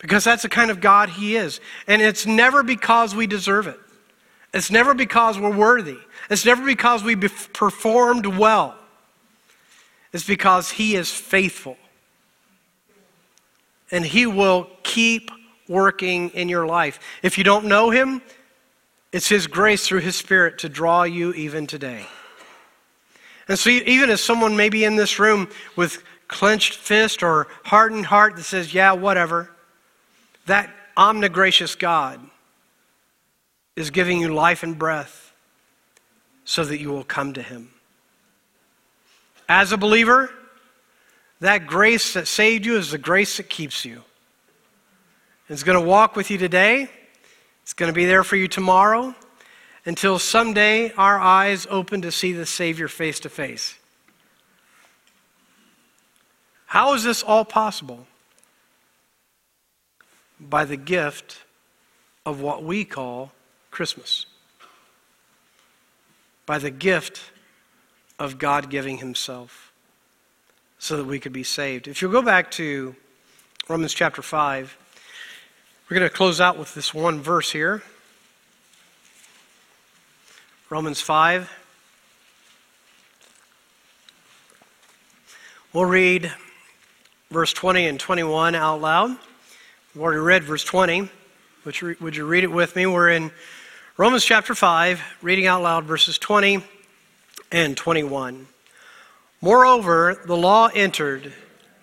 Because 0.00 0.24
that's 0.24 0.42
the 0.42 0.48
kind 0.48 0.70
of 0.70 0.80
God 0.80 1.10
He 1.10 1.36
is. 1.36 1.60
And 1.86 2.02
it's 2.02 2.26
never 2.26 2.62
because 2.62 3.14
we 3.14 3.26
deserve 3.26 3.66
it, 3.66 3.78
it's 4.52 4.70
never 4.70 4.94
because 4.94 5.38
we're 5.38 5.56
worthy, 5.56 5.98
it's 6.28 6.44
never 6.44 6.64
because 6.64 7.04
we 7.04 7.16
performed 7.16 8.26
well. 8.26 8.76
It's 10.12 10.26
because 10.26 10.70
He 10.70 10.96
is 10.96 11.10
faithful. 11.10 11.76
And 13.92 14.04
He 14.04 14.26
will 14.26 14.68
keep 14.82 15.30
working 15.68 16.30
in 16.30 16.48
your 16.48 16.66
life. 16.66 16.98
If 17.22 17.38
you 17.38 17.44
don't 17.44 17.66
know 17.66 17.90
Him, 17.90 18.22
it's 19.12 19.28
His 19.28 19.46
grace 19.46 19.86
through 19.86 20.00
His 20.00 20.16
Spirit 20.16 20.58
to 20.58 20.68
draw 20.68 21.04
you 21.04 21.32
even 21.34 21.66
today. 21.66 22.06
And 23.46 23.58
so, 23.58 23.70
even 23.70 24.10
as 24.10 24.22
someone 24.22 24.56
maybe 24.56 24.84
in 24.84 24.96
this 24.96 25.18
room 25.18 25.48
with 25.76 26.02
clenched 26.28 26.74
fist 26.74 27.22
or 27.22 27.48
hardened 27.64 28.06
heart 28.06 28.36
that 28.36 28.44
says, 28.44 28.72
Yeah, 28.72 28.92
whatever, 28.92 29.50
that 30.50 30.68
omnigracious 30.96 31.78
God 31.78 32.20
is 33.76 33.90
giving 33.90 34.20
you 34.20 34.34
life 34.34 34.64
and 34.64 34.76
breath 34.76 35.32
so 36.44 36.64
that 36.64 36.80
you 36.80 36.90
will 36.90 37.04
come 37.04 37.32
to 37.34 37.42
Him. 37.42 37.70
As 39.48 39.70
a 39.70 39.76
believer, 39.76 40.30
that 41.38 41.68
grace 41.68 42.14
that 42.14 42.26
saved 42.26 42.66
you 42.66 42.76
is 42.76 42.90
the 42.90 42.98
grace 42.98 43.36
that 43.36 43.48
keeps 43.48 43.84
you. 43.84 44.02
It's 45.48 45.62
going 45.62 45.80
to 45.80 45.86
walk 45.86 46.16
with 46.16 46.30
you 46.30 46.38
today. 46.38 46.88
It's 47.62 47.72
going 47.72 47.88
to 47.88 47.94
be 47.94 48.04
there 48.04 48.24
for 48.24 48.34
you 48.34 48.48
tomorrow 48.48 49.14
until 49.86 50.18
someday 50.18 50.92
our 50.94 51.18
eyes 51.18 51.66
open 51.70 52.02
to 52.02 52.10
see 52.10 52.32
the 52.32 52.46
Savior 52.46 52.88
face 52.88 53.20
to 53.20 53.28
face. 53.28 53.78
How 56.66 56.94
is 56.94 57.04
this 57.04 57.22
all 57.22 57.44
possible? 57.44 58.06
By 60.40 60.64
the 60.64 60.76
gift 60.76 61.42
of 62.24 62.40
what 62.40 62.64
we 62.64 62.84
call 62.84 63.32
Christmas. 63.70 64.26
By 66.46 66.58
the 66.58 66.70
gift 66.70 67.20
of 68.18 68.38
God 68.38 68.70
giving 68.70 68.98
Himself 68.98 69.72
so 70.78 70.96
that 70.96 71.04
we 71.04 71.20
could 71.20 71.32
be 71.32 71.44
saved. 71.44 71.86
If 71.86 72.00
you'll 72.00 72.10
go 72.10 72.22
back 72.22 72.50
to 72.52 72.96
Romans 73.68 73.92
chapter 73.92 74.22
5, 74.22 74.76
we're 75.88 75.98
going 75.98 76.08
to 76.08 76.14
close 76.14 76.40
out 76.40 76.58
with 76.58 76.74
this 76.74 76.94
one 76.94 77.20
verse 77.20 77.50
here 77.50 77.82
Romans 80.70 81.00
5. 81.00 81.50
We'll 85.72 85.84
read 85.84 86.32
verse 87.30 87.52
20 87.52 87.86
and 87.86 87.98
21 87.98 88.54
out 88.54 88.80
loud. 88.80 89.16
We've 89.92 90.04
already 90.04 90.20
read 90.20 90.44
verse 90.44 90.62
20. 90.62 91.08
Would 91.64 91.80
you, 91.80 91.96
would 92.00 92.14
you 92.14 92.24
read 92.24 92.44
it 92.44 92.52
with 92.52 92.76
me? 92.76 92.86
We're 92.86 93.10
in 93.10 93.32
Romans 93.96 94.24
chapter 94.24 94.54
5, 94.54 95.02
reading 95.20 95.48
out 95.48 95.64
loud 95.64 95.84
verses 95.84 96.16
20 96.16 96.62
and 97.50 97.76
21. 97.76 98.46
Moreover, 99.40 100.22
the 100.24 100.36
law 100.36 100.68
entered 100.72 101.32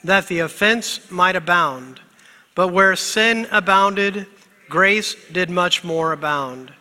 that 0.05 0.27
the 0.27 0.39
offense 0.39 1.11
might 1.11 1.35
abound. 1.35 1.99
But 2.55 2.69
where 2.69 2.95
sin 2.95 3.45
abounded, 3.51 4.25
grace 4.69 5.13
did 5.29 5.49
much 5.49 5.83
more 5.83 6.13
abound. 6.13 6.73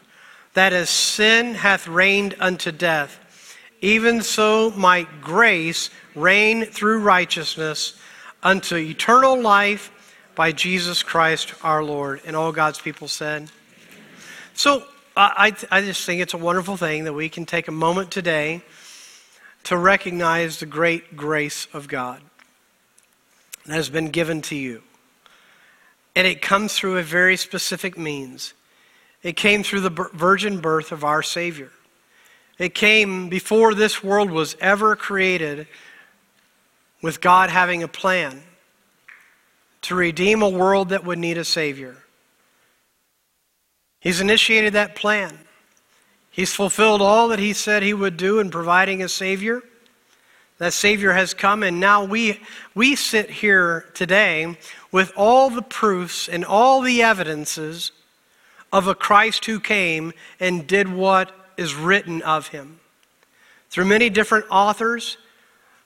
That 0.54 0.72
as 0.72 0.88
sin 0.88 1.54
hath 1.54 1.88
reigned 1.88 2.36
unto 2.38 2.70
death, 2.70 3.58
even 3.80 4.22
so 4.22 4.70
might 4.76 5.22
grace 5.22 5.90
reign 6.14 6.66
through 6.66 7.00
righteousness 7.00 7.98
unto 8.44 8.76
eternal 8.76 9.40
life 9.40 9.90
by 10.36 10.52
Jesus 10.52 11.02
Christ 11.02 11.54
our 11.64 11.82
Lord. 11.82 12.20
And 12.24 12.36
all 12.36 12.52
God's 12.52 12.78
people 12.78 13.08
said. 13.08 13.50
So 14.54 14.84
I, 15.16 15.52
I 15.70 15.80
just 15.80 16.04
think 16.04 16.20
it's 16.20 16.34
a 16.34 16.38
wonderful 16.38 16.76
thing 16.76 17.04
that 17.04 17.14
we 17.14 17.28
can 17.28 17.46
take 17.46 17.68
a 17.68 17.72
moment 17.72 18.10
today 18.10 18.62
to 19.64 19.76
recognize 19.76 20.60
the 20.60 20.66
great 20.66 21.16
grace 21.16 21.66
of 21.72 21.88
God 21.88 22.20
that 23.64 23.74
has 23.74 23.88
been 23.88 24.10
given 24.10 24.42
to 24.42 24.54
you. 24.54 24.82
And 26.14 26.26
it 26.26 26.40
comes 26.40 26.78
through 26.78 26.98
a 26.98 27.02
very 27.02 27.36
specific 27.36 27.98
means. 27.98 28.54
It 29.22 29.36
came 29.36 29.62
through 29.62 29.80
the 29.80 30.10
virgin 30.14 30.60
birth 30.60 30.92
of 30.92 31.02
our 31.02 31.22
Savior. 31.22 31.70
It 32.58 32.74
came 32.74 33.28
before 33.28 33.74
this 33.74 34.04
world 34.04 34.30
was 34.30 34.56
ever 34.60 34.96
created 34.96 35.66
with 37.02 37.20
God 37.20 37.50
having 37.50 37.82
a 37.82 37.88
plan 37.88 38.42
to 39.82 39.94
redeem 39.94 40.42
a 40.42 40.48
world 40.48 40.88
that 40.90 41.04
would 41.04 41.18
need 41.18 41.38
a 41.38 41.44
Savior. 41.44 41.96
He's 44.00 44.20
initiated 44.20 44.72
that 44.72 44.94
plan. 44.94 45.38
He's 46.30 46.54
fulfilled 46.54 47.02
all 47.02 47.28
that 47.28 47.38
He 47.38 47.52
said 47.52 47.82
He 47.82 47.94
would 47.94 48.16
do 48.16 48.38
in 48.38 48.50
providing 48.50 49.02
a 49.02 49.08
Savior. 49.08 49.62
That 50.58 50.72
Savior 50.72 51.12
has 51.12 51.34
come, 51.34 51.62
and 51.62 51.80
now 51.80 52.04
we, 52.04 52.40
we 52.74 52.96
sit 52.96 53.30
here 53.30 53.86
today 53.94 54.56
with 54.90 55.12
all 55.16 55.50
the 55.50 55.62
proofs 55.62 56.28
and 56.28 56.44
all 56.44 56.80
the 56.80 57.02
evidences 57.02 57.92
of 58.72 58.86
a 58.86 58.94
Christ 58.94 59.44
who 59.44 59.60
came 59.60 60.12
and 60.40 60.66
did 60.66 60.88
what 60.88 61.32
is 61.56 61.74
written 61.74 62.22
of 62.22 62.48
him. 62.48 62.80
Through 63.70 63.86
many 63.86 64.08
different 64.08 64.46
authors, 64.50 65.18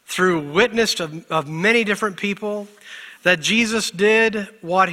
through 0.07 0.53
witness 0.53 1.01
of, 1.01 1.31
of 1.31 1.49
many 1.49 1.85
different 1.85 2.17
people, 2.17 2.69
that 3.23 3.41
Jesus 3.41 3.91
did 3.91 4.49
what 4.61 4.91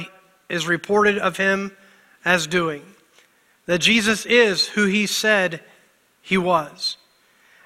is 0.48 0.66
reported 0.66 1.18
of 1.18 1.36
him 1.36 1.76
as 2.24 2.46
doing. 2.46 2.82
That 3.66 3.80
Jesus 3.80 4.26
is 4.26 4.68
who 4.68 4.86
he 4.86 5.06
said 5.06 5.60
he 6.22 6.38
was. 6.38 6.96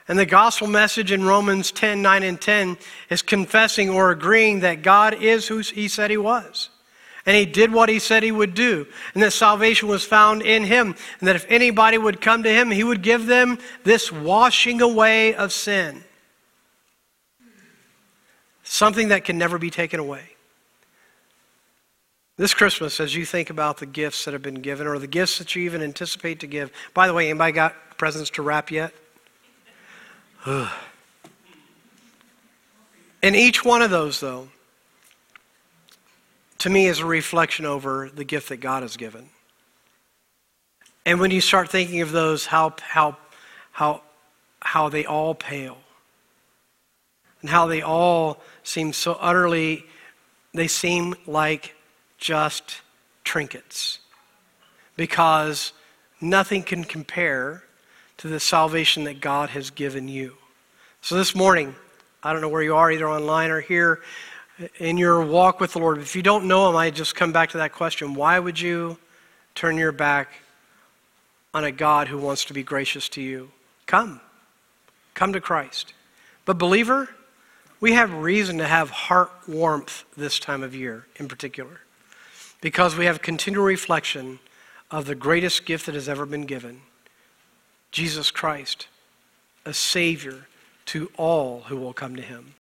And 0.08 0.18
the 0.18 0.26
gospel 0.26 0.66
message 0.66 1.12
in 1.12 1.24
Romans 1.24 1.70
10 1.70 2.02
9 2.02 2.22
and 2.22 2.40
10 2.40 2.76
is 3.08 3.22
confessing 3.22 3.88
or 3.88 4.10
agreeing 4.10 4.60
that 4.60 4.82
God 4.82 5.14
is 5.22 5.46
who 5.46 5.58
he 5.58 5.88
said 5.88 6.10
he 6.10 6.16
was. 6.16 6.70
And 7.24 7.36
he 7.36 7.46
did 7.46 7.72
what 7.72 7.88
he 7.88 8.00
said 8.00 8.24
he 8.24 8.32
would 8.32 8.54
do. 8.54 8.86
And 9.14 9.22
that 9.22 9.32
salvation 9.32 9.88
was 9.88 10.04
found 10.04 10.42
in 10.42 10.64
him. 10.64 10.96
And 11.20 11.28
that 11.28 11.36
if 11.36 11.46
anybody 11.48 11.96
would 11.96 12.20
come 12.20 12.42
to 12.42 12.52
him, 12.52 12.70
he 12.70 12.82
would 12.82 13.00
give 13.00 13.26
them 13.26 13.58
this 13.84 14.10
washing 14.10 14.80
away 14.80 15.34
of 15.34 15.52
sin. 15.52 16.02
Something 18.64 19.08
that 19.08 19.24
can 19.24 19.38
never 19.38 19.56
be 19.56 19.70
taken 19.70 20.00
away. 20.00 20.32
This 22.36 22.54
Christmas, 22.54 22.98
as 22.98 23.14
you 23.14 23.26
think 23.26 23.50
about 23.50 23.76
the 23.76 23.86
gifts 23.86 24.24
that 24.24 24.32
have 24.32 24.42
been 24.42 24.62
given 24.62 24.86
or 24.86 24.98
the 24.98 25.06
gifts 25.06 25.38
that 25.38 25.54
you 25.54 25.62
even 25.64 25.82
anticipate 25.82 26.40
to 26.40 26.46
give, 26.46 26.72
by 26.94 27.06
the 27.06 27.12
way, 27.12 27.28
anybody 27.28 27.52
got 27.52 27.74
presents 27.98 28.30
to 28.30 28.42
wrap 28.42 28.70
yet? 28.70 28.94
and 30.46 30.70
each 33.22 33.64
one 33.64 33.82
of 33.82 33.90
those, 33.90 34.18
though, 34.20 34.48
to 36.58 36.70
me 36.70 36.86
is 36.86 37.00
a 37.00 37.06
reflection 37.06 37.66
over 37.66 38.08
the 38.08 38.24
gift 38.24 38.48
that 38.48 38.58
God 38.58 38.82
has 38.82 38.96
given. 38.96 39.28
And 41.04 41.20
when 41.20 41.30
you 41.30 41.40
start 41.40 41.68
thinking 41.70 42.00
of 42.00 42.12
those, 42.12 42.46
how, 42.46 42.76
how, 42.80 43.18
how, 43.72 44.02
how 44.60 44.88
they 44.88 45.04
all 45.04 45.34
pale, 45.34 45.78
and 47.42 47.50
how 47.50 47.66
they 47.66 47.82
all 47.82 48.40
seem 48.62 48.92
so 48.92 49.14
utterly 49.20 49.84
they 50.54 50.68
seem 50.68 51.14
like 51.26 51.74
just 52.22 52.80
trinkets 53.24 53.98
because 54.96 55.72
nothing 56.20 56.62
can 56.62 56.84
compare 56.84 57.64
to 58.16 58.28
the 58.28 58.38
salvation 58.38 59.02
that 59.04 59.20
God 59.20 59.50
has 59.50 59.70
given 59.70 60.06
you. 60.06 60.36
So 61.00 61.16
this 61.16 61.34
morning, 61.34 61.74
I 62.22 62.32
don't 62.32 62.40
know 62.40 62.48
where 62.48 62.62
you 62.62 62.76
are, 62.76 62.92
either 62.92 63.08
online 63.08 63.50
or 63.50 63.60
here 63.60 64.02
in 64.78 64.98
your 64.98 65.20
walk 65.20 65.58
with 65.58 65.72
the 65.72 65.80
Lord. 65.80 65.98
If 65.98 66.14
you 66.14 66.22
don't 66.22 66.46
know 66.46 66.70
Him, 66.70 66.76
I 66.76 66.90
just 66.90 67.16
come 67.16 67.32
back 67.32 67.50
to 67.50 67.58
that 67.58 67.72
question 67.72 68.14
why 68.14 68.38
would 68.38 68.58
you 68.58 68.98
turn 69.56 69.76
your 69.76 69.90
back 69.90 70.28
on 71.52 71.64
a 71.64 71.72
God 71.72 72.06
who 72.06 72.18
wants 72.18 72.44
to 72.44 72.54
be 72.54 72.62
gracious 72.62 73.08
to 73.10 73.20
you? 73.20 73.50
Come. 73.86 74.20
Come 75.14 75.32
to 75.32 75.40
Christ. 75.40 75.92
But, 76.44 76.56
believer, 76.56 77.08
we 77.80 77.94
have 77.94 78.14
reason 78.14 78.58
to 78.58 78.66
have 78.66 78.90
heart 78.90 79.32
warmth 79.48 80.04
this 80.16 80.38
time 80.38 80.62
of 80.62 80.72
year 80.72 81.06
in 81.16 81.26
particular 81.26 81.80
because 82.62 82.96
we 82.96 83.04
have 83.04 83.20
continual 83.20 83.64
reflection 83.64 84.38
of 84.90 85.04
the 85.04 85.14
greatest 85.14 85.66
gift 85.66 85.84
that 85.84 85.94
has 85.94 86.08
ever 86.08 86.24
been 86.24 86.46
given 86.46 86.80
Jesus 87.90 88.30
Christ, 88.30 88.86
a 89.66 89.74
Savior 89.74 90.46
to 90.86 91.10
all 91.18 91.64
who 91.66 91.76
will 91.76 91.92
come 91.92 92.16
to 92.16 92.22
Him. 92.22 92.54